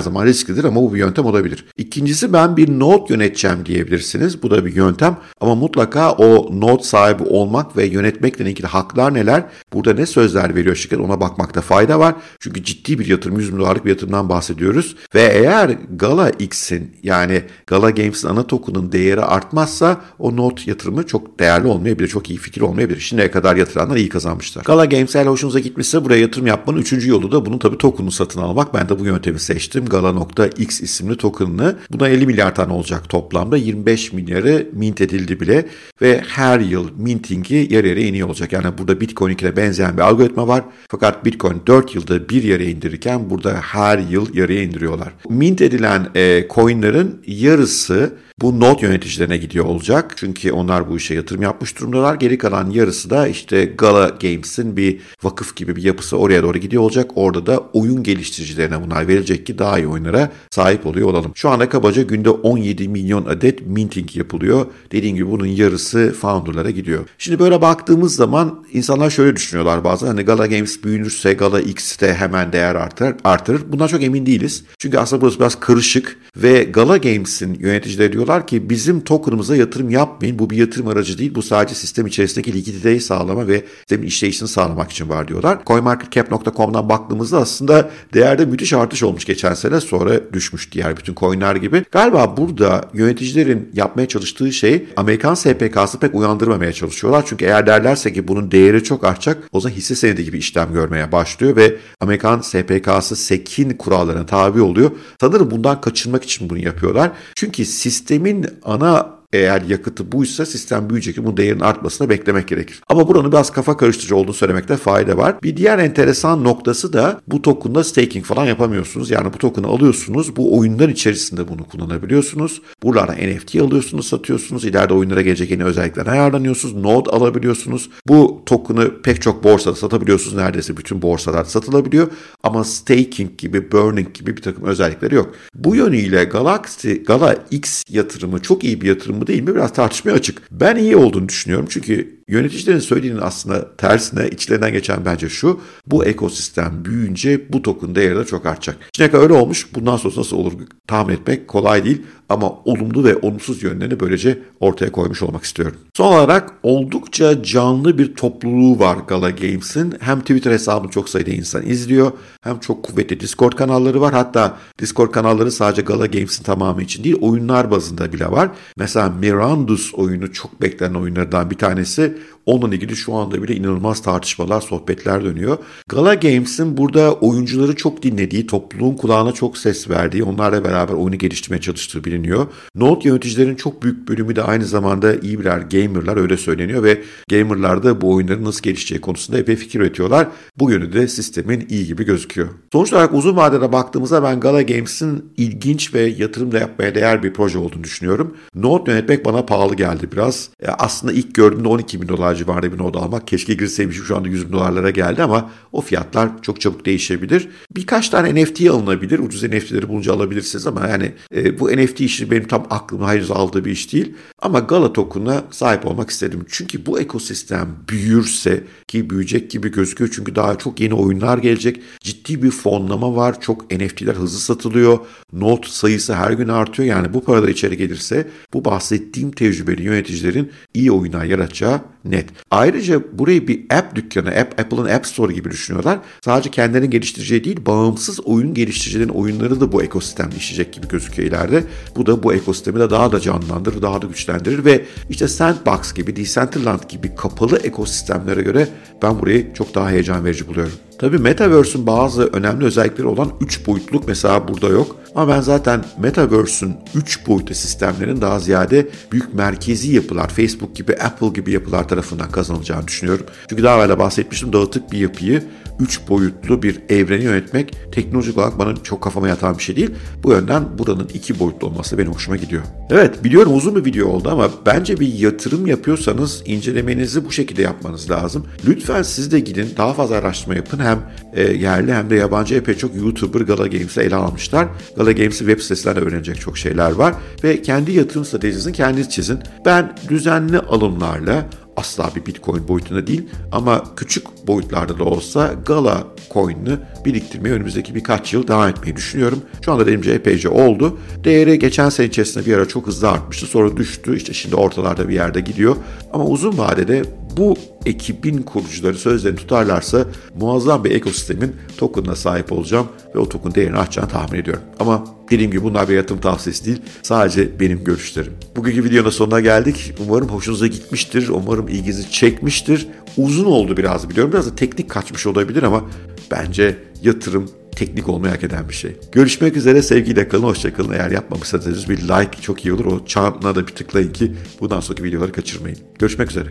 zaman 0.00 0.24
risklidir 0.24 0.64
ama 0.64 0.82
bu 0.82 0.94
bir 0.94 0.98
yöntem 0.98 1.24
olabilir. 1.24 1.64
İkincisi 1.76 2.32
ben 2.32 2.56
bir 2.56 2.78
node 2.78 3.12
yöneteceğim 3.12 3.66
diyebilirsiniz. 3.66 4.42
Bu 4.42 4.50
da 4.50 4.64
bir 4.64 4.74
yöntem 4.74 5.16
ama 5.40 5.54
mutlaka 5.54 6.12
o 6.12 6.60
node 6.60 6.82
sahibi 6.82 7.22
olmak 7.22 7.76
ve 7.76 7.86
yönetmekle 7.86 8.50
ilgili 8.50 8.66
haklar 8.66 9.14
neler? 9.14 9.44
Burada 9.72 9.94
ne 9.94 10.06
sözler 10.06 10.54
veriyor 10.54 10.76
şirket 10.76 11.00
ona 11.00 11.20
bakmakta 11.20 11.60
fayda 11.60 11.98
var. 11.98 12.14
Çünkü 12.40 12.64
ciddi 12.64 12.98
bir 12.98 13.06
yatırım 13.06 13.38
100 13.38 13.50
milyon 13.50 13.62
bir 13.84 13.90
yatırımdan 13.90 14.28
bahsediyoruz. 14.28 14.96
Ve 15.14 15.22
eğer 15.22 15.78
Gala 15.96 16.30
X'in 16.30 16.96
yani 17.02 17.42
Gala 17.66 17.90
Games'in 17.90 18.28
ana 18.28 18.46
token'ın 18.46 18.92
değeri 18.92 19.20
artmazsa 19.20 20.00
o 20.18 20.36
not 20.42 20.68
yatırımı 20.68 21.06
çok 21.06 21.38
değerli 21.38 21.66
olmayabilir. 21.66 22.08
Çok 22.08 22.30
iyi 22.30 22.38
fikir 22.38 22.60
olmayabilir. 22.60 23.00
Şimdiye 23.00 23.30
kadar 23.30 23.56
yatıranlar 23.56 23.96
iyi 23.96 24.08
kazanmışlar. 24.08 24.64
Gala 24.64 24.84
Games 24.84 25.16
eğer 25.16 25.26
hoşunuza 25.26 25.58
gitmişse 25.58 26.04
buraya 26.04 26.20
yatırım 26.20 26.46
yapmanın 26.46 26.78
üçüncü 26.78 27.10
yolu 27.10 27.32
da 27.32 27.46
bunun 27.46 27.58
tabii 27.58 27.78
token'u 27.78 28.10
satın 28.10 28.40
almak. 28.40 28.74
Ben 28.74 28.88
de 28.88 28.98
bu 28.98 29.04
yöntemi 29.04 29.40
seçtim. 29.40 29.86
Gala.x 29.86 30.80
isimli 30.80 31.16
token'ını. 31.16 31.76
Buna 31.90 32.08
50 32.08 32.26
milyar 32.26 32.54
tane 32.54 32.72
olacak 32.72 33.08
toplamda. 33.08 33.56
25 33.56 34.12
milyarı 34.12 34.68
mint 34.72 35.00
edildi 35.00 35.40
bile 35.40 35.66
ve 36.02 36.22
her 36.28 36.60
yıl 36.60 36.88
minting'i 36.96 37.66
yarı 37.70 37.92
yarıya 37.92 38.06
iniyor 38.06 38.28
olacak. 38.28 38.52
Yani 38.52 38.78
burada 38.78 39.00
Bitcoin 39.00 39.36
ile 39.36 39.56
benzeyen 39.56 39.96
bir 39.96 40.02
algoritma 40.02 40.48
var. 40.48 40.64
Fakat 40.88 41.24
Bitcoin 41.24 41.62
4 41.66 41.94
yılda 41.94 42.28
bir 42.28 42.42
yarıya 42.42 42.70
indirirken 42.70 43.30
burada 43.30 43.54
her 43.54 43.98
yıl 43.98 44.34
yarıya 44.34 44.62
indiriyorlar. 44.62 45.12
Mint 45.28 45.60
edilen 45.60 46.08
e, 46.14 46.46
coinlerin 46.50 47.22
yarısı 47.26 48.12
bu 48.40 48.60
not 48.60 48.82
yöneticilerine 48.82 49.36
gidiyor 49.36 49.64
olacak. 49.64 50.14
Çünkü 50.16 50.52
onlar 50.52 50.90
bu 50.90 50.96
işe 50.96 51.14
yatırım 51.14 51.42
yapmış 51.42 51.78
durumdalar. 51.78 52.14
Geri 52.14 52.38
kalan 52.38 52.70
yarısı 52.70 53.10
da 53.10 53.28
işte 53.28 53.64
Gala 53.64 54.08
Games'in 54.08 54.76
bir 54.76 55.00
vakıf 55.22 55.56
gibi 55.56 55.76
bir 55.76 55.82
yapısı 55.82 56.16
oraya 56.16 56.42
doğru 56.42 56.58
gidiyor 56.58 56.82
olacak. 56.82 57.10
Orada 57.14 57.46
da 57.46 57.60
oyun 57.72 58.02
geliştiricilerine 58.02 58.82
bunlar 58.84 59.08
verilecek 59.08 59.46
ki 59.46 59.58
daha 59.58 59.78
iyi 59.78 59.86
oyunlara 59.86 60.32
sahip 60.50 60.86
oluyor 60.86 61.08
olalım. 61.08 61.32
Şu 61.34 61.48
anda 61.48 61.68
kabaca 61.68 62.02
günde 62.02 62.30
17 62.30 62.88
milyon 62.88 63.24
adet 63.24 63.66
minting 63.66 64.16
yapılıyor. 64.16 64.66
Dediğim 64.92 65.16
gibi 65.16 65.30
bunun 65.30 65.46
yarısı 65.46 66.14
founderlara 66.20 66.70
gidiyor. 66.70 67.04
Şimdi 67.18 67.38
böyle 67.38 67.60
baktığımız 67.60 68.16
zaman 68.16 68.64
insanlar 68.72 69.10
şöyle 69.10 69.36
düşünüyorlar 69.36 69.84
bazen 69.84 70.06
hani 70.06 70.22
Gala 70.22 70.46
Games 70.46 70.84
büyünürse 70.84 71.32
Gala 71.32 71.60
X'te 71.60 72.14
hemen 72.14 72.52
değer 72.52 72.74
artar, 72.74 73.14
artırır. 73.24 73.62
Bundan 73.72 73.86
çok 73.86 74.02
emin 74.02 74.26
değiliz. 74.26 74.64
Çünkü 74.78 74.98
aslında 74.98 75.22
burası 75.22 75.40
biraz 75.40 75.60
karışık 75.60 76.16
ve 76.36 76.64
Gala 76.64 76.96
Games'in 76.96 77.54
yöneticileri 77.54 78.12
diyorlar 78.12 78.21
diyorlar 78.22 78.46
ki 78.46 78.70
bizim 78.70 79.00
token'ımıza 79.00 79.56
yatırım 79.56 79.90
yapmayın. 79.90 80.38
Bu 80.38 80.50
bir 80.50 80.56
yatırım 80.56 80.88
aracı 80.88 81.18
değil. 81.18 81.34
Bu 81.34 81.42
sadece 81.42 81.74
sistem 81.74 82.06
içerisindeki 82.06 82.52
likiditeyi 82.52 83.00
sağlama 83.00 83.48
ve 83.48 83.64
sistemin 83.78 84.06
işleyişini 84.06 84.48
sağlamak 84.48 84.90
için 84.90 85.08
var 85.08 85.28
diyorlar. 85.28 85.58
CoinMarketCap.com'dan 85.66 86.88
baktığımızda 86.88 87.38
aslında 87.38 87.90
değerde 88.14 88.44
müthiş 88.44 88.72
artış 88.72 89.02
olmuş 89.02 89.24
geçen 89.24 89.54
sene 89.54 89.80
sonra 89.80 90.32
düşmüş 90.32 90.72
diğer 90.72 90.96
bütün 90.96 91.14
coinler 91.14 91.56
gibi. 91.56 91.84
Galiba 91.90 92.36
burada 92.36 92.84
yöneticilerin 92.94 93.70
yapmaya 93.74 94.08
çalıştığı 94.08 94.52
şey 94.52 94.86
Amerikan 94.96 95.34
SPK'sı 95.34 95.98
pek 95.98 96.14
uyandırmamaya 96.14 96.72
çalışıyorlar. 96.72 97.24
Çünkü 97.26 97.44
eğer 97.44 97.66
derlerse 97.66 98.12
ki 98.12 98.28
bunun 98.28 98.50
değeri 98.50 98.84
çok 98.84 99.04
artacak 99.04 99.48
o 99.52 99.60
zaman 99.60 99.76
hisse 99.76 99.94
senedi 99.94 100.24
gibi 100.24 100.38
işlem 100.38 100.72
görmeye 100.72 101.12
başlıyor 101.12 101.56
ve 101.56 101.76
Amerikan 102.00 102.40
SPK'sı 102.40 103.16
SEC'in 103.16 103.70
kurallarına 103.70 104.26
tabi 104.26 104.60
oluyor. 104.60 104.90
Sanırım 105.20 105.50
bundan 105.50 105.80
kaçınmak 105.80 106.24
için 106.24 106.50
bunu 106.50 106.58
yapıyorlar. 106.58 107.10
Çünkü 107.34 107.64
sistem 107.64 108.11
sistemin 108.12 108.44
ana 108.64 109.21
Eğer 109.32 109.62
yakıtı 109.62 110.12
buysa 110.12 110.46
sistem 110.46 110.90
büyüyecek. 110.90 111.24
Bu 111.24 111.36
değerin 111.36 111.60
artmasına 111.60 112.08
beklemek 112.08 112.48
gerekir. 112.48 112.82
Ama 112.88 113.08
buranın 113.08 113.32
biraz 113.32 113.52
kafa 113.52 113.76
karıştırıcı 113.76 114.16
olduğunu 114.16 114.34
söylemekte 114.34 114.76
fayda 114.76 115.16
var. 115.16 115.42
Bir 115.42 115.56
diğer 115.56 115.78
enteresan 115.78 116.44
noktası 116.44 116.92
da 116.92 117.20
bu 117.28 117.42
token'da 117.42 117.84
staking 117.84 118.24
falan 118.24 118.44
yapamıyorsunuz. 118.44 119.10
Yani 119.10 119.32
bu 119.34 119.38
token'ı 119.38 119.66
alıyorsunuz. 119.66 120.36
Bu 120.36 120.58
oyunlar 120.58 120.88
içerisinde 120.88 121.48
bunu 121.48 121.64
kullanabiliyorsunuz. 121.64 122.62
Buralarda 122.82 123.12
NFT 123.12 123.56
alıyorsunuz, 123.56 124.06
satıyorsunuz. 124.06 124.64
İleride 124.64 124.94
oyunlara 124.94 125.20
gelecek 125.22 125.50
yeni 125.50 125.64
özellikler 125.64 126.06
ayarlanıyorsunuz. 126.06 126.74
Node 126.74 127.10
alabiliyorsunuz. 127.10 127.90
Bu 128.08 128.42
token'ı 128.46 129.02
pek 129.02 129.22
çok 129.22 129.44
borsada 129.44 129.74
satabiliyorsunuz. 129.74 130.36
Neredeyse 130.36 130.76
bütün 130.76 131.02
borsalar 131.02 131.44
satılabiliyor. 131.44 132.08
Ama 132.42 132.64
staking 132.64 133.38
gibi, 133.38 133.72
burning 133.72 134.14
gibi 134.14 134.36
bir 134.36 134.42
takım 134.42 134.64
özellikleri 134.64 135.14
yok. 135.14 135.34
Bu 135.54 135.76
yönüyle 135.76 136.24
Galaxy, 136.24 136.92
Gala 136.92 137.36
X 137.50 137.82
yatırımı 137.88 138.42
çok 138.42 138.64
iyi 138.64 138.80
bir 138.80 138.88
yatırım 138.88 139.21
mı 139.22 139.26
değil 139.26 139.42
mi? 139.42 139.54
Biraz 139.54 139.72
tartışmaya 139.72 140.12
açık. 140.12 140.42
Ben 140.50 140.76
iyi 140.76 140.96
olduğunu 140.96 141.28
düşünüyorum. 141.28 141.66
Çünkü 141.70 142.21
Yöneticilerin 142.32 142.78
söylediğinin 142.78 143.20
aslında 143.22 143.76
tersine 143.76 144.28
içlerinden 144.28 144.72
geçen 144.72 145.04
bence 145.04 145.28
şu. 145.28 145.60
Bu 145.86 146.04
ekosistem 146.04 146.84
büyüyünce 146.84 147.52
bu 147.52 147.62
token 147.62 147.94
değeri 147.94 148.16
de 148.16 148.24
çok 148.24 148.46
artacak. 148.46 148.76
Şimdiye 148.96 149.22
öyle 149.22 149.32
olmuş. 149.32 149.66
Bundan 149.74 149.96
sonra 149.96 150.14
nasıl 150.16 150.36
olur 150.36 150.52
tahmin 150.86 151.14
etmek 151.14 151.48
kolay 151.48 151.84
değil. 151.84 152.02
Ama 152.28 152.52
olumlu 152.64 153.04
ve 153.04 153.16
olumsuz 153.16 153.62
yönlerini 153.62 154.00
böylece 154.00 154.38
ortaya 154.60 154.92
koymuş 154.92 155.22
olmak 155.22 155.44
istiyorum. 155.44 155.76
Son 155.96 156.12
olarak 156.12 156.52
oldukça 156.62 157.42
canlı 157.42 157.98
bir 157.98 158.14
topluluğu 158.14 158.78
var 158.78 158.96
Gala 159.08 159.30
Games'in. 159.30 159.94
Hem 160.00 160.20
Twitter 160.20 160.50
hesabını 160.50 160.90
çok 160.90 161.08
sayıda 161.08 161.30
insan 161.30 161.66
izliyor. 161.66 162.12
Hem 162.42 162.60
çok 162.60 162.82
kuvvetli 162.82 163.20
Discord 163.20 163.52
kanalları 163.52 164.00
var. 164.00 164.12
Hatta 164.14 164.58
Discord 164.78 165.10
kanalları 165.10 165.52
sadece 165.52 165.82
Gala 165.82 166.06
Games'in 166.06 166.44
tamamı 166.44 166.82
için 166.82 167.04
değil 167.04 167.16
oyunlar 167.20 167.70
bazında 167.70 168.12
bile 168.12 168.30
var. 168.30 168.50
Mesela 168.76 169.08
Mirandus 169.08 169.94
oyunu 169.94 170.32
çok 170.32 170.62
beklenen 170.62 170.94
oyunlardan 170.94 171.50
bir 171.50 171.58
tanesi. 171.58 172.18
Onunla 172.46 172.74
ilgili 172.74 172.96
şu 172.96 173.14
anda 173.14 173.42
bile 173.42 173.56
inanılmaz 173.56 174.02
tartışmalar, 174.02 174.60
sohbetler 174.60 175.24
dönüyor. 175.24 175.58
Gala 175.88 176.14
Games'in 176.14 176.76
burada 176.76 177.12
oyuncuları 177.12 177.76
çok 177.76 178.02
dinlediği, 178.02 178.46
topluluğun 178.46 178.94
kulağına 178.94 179.32
çok 179.32 179.58
ses 179.58 179.90
verdiği, 179.90 180.24
onlarla 180.24 180.64
beraber 180.64 180.94
oyunu 180.94 181.16
geliştirmeye 181.16 181.60
çalıştığı 181.60 182.04
biliniyor. 182.04 182.46
Note 182.74 183.08
yöneticilerin 183.08 183.54
çok 183.54 183.82
büyük 183.82 184.08
bölümü 184.08 184.36
de 184.36 184.42
aynı 184.42 184.64
zamanda 184.64 185.14
iyi 185.16 185.40
birer 185.40 185.58
gamerlar 185.58 186.16
öyle 186.16 186.36
söyleniyor 186.36 186.82
ve 186.82 187.02
gamerlar 187.30 187.82
da 187.82 188.00
bu 188.00 188.14
oyunların 188.14 188.44
nasıl 188.44 188.62
gelişeceği 188.62 189.00
konusunda 189.00 189.38
epey 189.38 189.56
fikir 189.56 189.80
üretiyorlar. 189.80 190.28
Bu 190.58 190.70
yönü 190.70 190.92
de 190.92 191.08
sistemin 191.08 191.66
iyi 191.68 191.86
gibi 191.86 192.04
gözüküyor. 192.04 192.48
Sonuç 192.72 192.92
olarak 192.92 193.14
uzun 193.14 193.36
vadede 193.36 193.72
baktığımızda 193.72 194.22
ben 194.22 194.40
Gala 194.40 194.62
Games'in 194.62 195.32
ilginç 195.36 195.94
ve 195.94 196.00
yatırım 196.00 196.52
da 196.52 196.58
yapmaya 196.58 196.94
değer 196.94 197.22
bir 197.22 197.32
proje 197.32 197.58
olduğunu 197.58 197.84
düşünüyorum. 197.84 198.36
Note 198.54 198.92
yönetmek 198.92 199.24
bana 199.24 199.46
pahalı 199.46 199.74
geldi 199.74 200.08
biraz. 200.12 200.50
Aslında 200.78 201.12
ilk 201.12 201.34
gördüğümde 201.34 201.68
12 201.68 202.01
bin 202.02 202.08
dolar 202.08 202.34
civarında 202.34 202.72
bir 202.72 202.78
node 202.78 202.98
almak. 202.98 203.28
Keşke 203.28 203.54
girseymişim 203.54 204.04
şu 204.04 204.16
anda 204.16 204.28
100 204.28 204.46
bin 204.48 204.52
dolarlara 204.52 204.90
geldi 204.90 205.22
ama 205.22 205.50
o 205.72 205.80
fiyatlar 205.80 206.42
çok 206.42 206.60
çabuk 206.60 206.86
değişebilir. 206.86 207.48
Birkaç 207.76 208.08
tane 208.08 208.42
NFT 208.42 208.70
alınabilir. 208.70 209.18
Ucuz 209.18 209.42
NFT'leri 209.42 209.88
bulunca 209.88 210.12
alabilirsiniz 210.12 210.66
ama 210.66 210.88
yani 210.88 211.12
e, 211.34 211.58
bu 211.58 211.68
NFT 211.68 212.00
işi 212.00 212.30
benim 212.30 212.46
tam 212.48 212.66
aklımı 212.70 213.08
henüz 213.08 213.30
aldığı 213.30 213.64
bir 213.64 213.70
iş 213.70 213.92
değil. 213.92 214.14
Ama 214.42 214.58
Gala 214.58 214.92
token'a 214.92 215.44
sahip 215.50 215.86
olmak 215.86 216.10
istedim. 216.10 216.46
Çünkü 216.48 216.86
bu 216.86 217.00
ekosistem 217.00 217.68
büyürse 217.88 218.64
ki 218.88 219.10
büyüyecek 219.10 219.50
gibi 219.50 219.70
gözüküyor. 219.70 220.10
Çünkü 220.14 220.34
daha 220.34 220.58
çok 220.58 220.80
yeni 220.80 220.94
oyunlar 220.94 221.38
gelecek. 221.38 221.80
Ciddi 222.00 222.42
bir 222.42 222.50
fonlama 222.50 223.16
var. 223.16 223.40
Çok 223.40 223.70
NFT'ler 223.70 224.14
hızlı 224.14 224.38
satılıyor. 224.38 224.98
Not 225.32 225.66
sayısı 225.66 226.14
her 226.14 226.30
gün 226.30 226.48
artıyor. 226.48 226.88
Yani 226.88 227.14
bu 227.14 227.24
paralar 227.24 227.48
içeri 227.48 227.76
gelirse 227.76 228.28
bu 228.54 228.64
bahsettiğim 228.64 229.30
tecrübeli 229.30 229.82
yöneticilerin 229.82 230.52
iyi 230.74 230.92
oyunlar 230.92 231.24
yaratacağı 231.24 231.80
net. 232.04 232.28
Ayrıca 232.50 233.18
burayı 233.18 233.48
bir 233.48 233.64
app 233.70 233.94
dükkanı, 233.94 234.28
app, 234.28 234.60
Apple'ın 234.60 234.88
App 234.88 235.06
Store 235.06 235.32
gibi 235.32 235.50
düşünüyorlar. 235.50 235.98
Sadece 236.24 236.50
kendilerinin 236.50 236.90
geliştireceği 236.90 237.44
değil, 237.44 237.66
bağımsız 237.66 238.20
oyun 238.20 238.54
geliştiricilerin 238.54 239.08
oyunları 239.08 239.60
da 239.60 239.72
bu 239.72 239.82
ekosistemde 239.82 240.36
işleyecek 240.36 240.72
gibi 240.72 240.88
gözüküyor 240.88 241.28
ileride. 241.28 241.64
Bu 241.96 242.06
da 242.06 242.22
bu 242.22 242.34
ekosistemi 242.34 242.80
de 242.80 242.90
daha 242.90 243.12
da 243.12 243.20
canlandırır, 243.20 243.82
daha 243.82 244.02
da 244.02 244.06
güçlendirir 244.06 244.64
ve 244.64 244.84
işte 245.10 245.28
Sandbox 245.28 245.94
gibi, 245.94 246.16
Decentraland 246.16 246.80
gibi 246.88 247.14
kapalı 247.14 247.58
ekosistemlere 247.58 248.42
göre 248.42 248.68
ben 249.02 249.20
burayı 249.20 249.54
çok 249.54 249.74
daha 249.74 249.90
heyecan 249.90 250.24
verici 250.24 250.48
buluyorum. 250.48 250.72
Tabi 251.02 251.18
Metaverse'ün 251.18 251.86
bazı 251.86 252.22
önemli 252.26 252.64
özellikleri 252.64 253.06
olan 253.06 253.30
3 253.40 253.66
boyutluluk 253.66 254.08
mesela 254.08 254.48
burada 254.48 254.68
yok. 254.68 254.96
Ama 255.14 255.34
ben 255.34 255.40
zaten 255.40 255.84
Metaverse'ün 255.98 256.74
3 256.94 257.26
boyutlu 257.26 257.54
sistemlerin 257.54 258.20
daha 258.20 258.38
ziyade 258.38 258.88
büyük 259.12 259.34
merkezi 259.34 259.94
yapılar, 259.94 260.28
Facebook 260.28 260.76
gibi, 260.76 260.96
Apple 260.96 261.28
gibi 261.28 261.52
yapılar 261.52 261.88
tarafından 261.88 262.30
kazanılacağını 262.30 262.88
düşünüyorum. 262.88 263.26
Çünkü 263.48 263.62
daha 263.62 263.84
evvel 263.84 263.98
bahsetmiştim 263.98 264.52
dağıtık 264.52 264.92
bir 264.92 264.98
yapıyı 264.98 265.42
3 265.80 266.08
boyutlu 266.08 266.62
bir 266.62 266.80
evreni 266.88 267.24
yönetmek 267.24 267.76
teknolojik 267.92 268.38
olarak 268.38 268.58
bana 268.58 268.76
çok 268.76 269.00
kafama 269.02 269.28
yatan 269.28 269.58
bir 269.58 269.62
şey 269.62 269.76
değil. 269.76 269.90
Bu 270.22 270.32
yönden 270.32 270.78
buranın 270.78 271.08
2 271.14 271.38
boyutlu 271.38 271.66
olması 271.66 271.98
benim 271.98 272.12
hoşuma 272.12 272.36
gidiyor. 272.36 272.62
Evet 272.90 273.24
biliyorum 273.24 273.56
uzun 273.56 273.76
bir 273.76 273.84
video 273.84 274.08
oldu 274.08 274.28
ama 274.32 274.50
bence 274.66 275.00
bir 275.00 275.14
yatırım 275.14 275.66
yapıyorsanız 275.66 276.42
incelemenizi 276.46 277.24
bu 277.24 277.32
şekilde 277.32 277.62
yapmanız 277.62 278.10
lazım. 278.10 278.46
Lütfen 278.66 279.02
siz 279.02 279.32
de 279.32 279.40
gidin 279.40 279.68
daha 279.76 279.94
fazla 279.94 280.16
araştırma 280.16 280.54
yapın. 280.54 280.78
Hem 280.78 280.98
e, 281.32 281.42
yerli 281.42 281.94
hem 281.94 282.10
de 282.10 282.14
yabancı 282.14 282.54
epey 282.54 282.74
çok 282.74 282.96
YouTuber 282.96 283.40
Gala 283.40 283.66
Games'i 283.66 284.00
ele 284.00 284.16
almışlar. 284.16 284.68
Gala 284.96 285.12
Games'i 285.12 285.38
web 285.38 285.60
sitesinden 285.60 285.96
öğrenecek 285.96 286.40
çok 286.40 286.58
şeyler 286.58 286.90
var. 286.90 287.14
Ve 287.44 287.62
kendi 287.62 287.92
yatırım 287.92 288.24
stratejisini 288.24 288.72
kendiniz 288.72 289.10
çizin. 289.10 289.38
Ben 289.66 289.96
düzenli 290.08 290.58
alımlarla 290.58 291.46
asla 291.76 292.10
bir 292.16 292.26
Bitcoin 292.26 292.68
boyutunda 292.68 293.06
değil 293.06 293.28
ama 293.52 293.84
küçük 293.96 294.46
boyutlarda 294.46 294.98
da 294.98 295.04
olsa 295.04 295.54
Gala 295.66 296.04
coin'ini 296.32 296.76
biriktirmeyi 297.04 297.54
önümüzdeki 297.54 297.94
birkaç 297.94 298.34
yıl 298.34 298.48
devam 298.48 298.68
etmeyi 298.68 298.96
düşünüyorum. 298.96 299.42
Şu 299.64 299.72
anda 299.72 299.90
elimce 299.90 300.12
epeyce 300.12 300.48
oldu. 300.48 300.98
Değeri 301.24 301.58
geçen 301.58 301.88
sene 301.88 302.06
içerisinde 302.06 302.46
bir 302.46 302.54
ara 302.54 302.68
çok 302.68 302.86
hızlı 302.86 303.10
artmıştı. 303.10 303.46
Sonra 303.46 303.76
düştü. 303.76 304.16
İşte 304.16 304.32
şimdi 304.32 304.56
ortalarda 304.56 305.08
bir 305.08 305.14
yerde 305.14 305.40
gidiyor. 305.40 305.76
Ama 306.12 306.24
uzun 306.24 306.58
vadede 306.58 307.02
bu 307.36 307.56
ekibin 307.86 308.42
kurucuları 308.42 308.94
sözlerini 308.94 309.38
tutarlarsa 309.38 310.06
muazzam 310.40 310.84
bir 310.84 310.90
ekosistemin 310.90 311.56
token'ına 311.76 312.16
sahip 312.16 312.52
olacağım 312.52 312.88
ve 313.14 313.18
o 313.18 313.28
token 313.28 313.54
değerini 313.54 313.76
artacağını 313.76 314.08
tahmin 314.08 314.38
ediyorum. 314.38 314.62
Ama 314.80 315.04
dediğim 315.30 315.50
gibi 315.50 315.62
bunlar 315.62 315.88
bir 315.88 315.94
yatırım 315.94 316.20
tavsiyesi 316.20 316.64
değil. 316.64 316.82
Sadece 317.02 317.60
benim 317.60 317.84
görüşlerim. 317.84 318.32
Bugünkü 318.56 318.84
videonun 318.84 319.10
sonuna 319.10 319.40
geldik. 319.40 319.94
Umarım 320.06 320.28
hoşunuza 320.28 320.66
gitmiştir. 320.66 321.28
Umarım 321.28 321.68
ilginizi 321.68 322.10
çekmiştir. 322.10 322.88
Uzun 323.16 323.44
oldu 323.44 323.76
biraz 323.76 324.10
biliyorum. 324.10 324.32
Biraz 324.32 324.46
da 324.46 324.56
teknik 324.56 324.90
kaçmış 324.90 325.26
olabilir 325.26 325.62
ama 325.62 325.84
bence 326.30 326.76
yatırım 327.02 327.50
teknik 327.76 328.08
olmayı 328.08 328.34
hak 328.34 328.44
eden 328.44 328.68
bir 328.68 328.74
şey. 328.74 328.96
Görüşmek 329.12 329.56
üzere 329.56 329.82
sevgiyle 329.82 330.28
kalın, 330.28 330.42
hoşçakalın. 330.42 330.92
Eğer 330.92 331.10
yapmamışsanız 331.10 331.88
bir 331.88 331.98
like 331.98 332.42
çok 332.42 332.64
iyi 332.64 332.72
olur. 332.72 332.84
O 332.84 333.06
çanına 333.06 333.54
da 333.54 333.66
bir 333.66 333.72
tıklayın 333.72 334.12
ki 334.12 334.32
bundan 334.60 334.80
sonraki 334.80 335.04
videoları 335.04 335.32
kaçırmayın. 335.32 335.78
Görüşmek 335.98 336.30
üzere. 336.30 336.48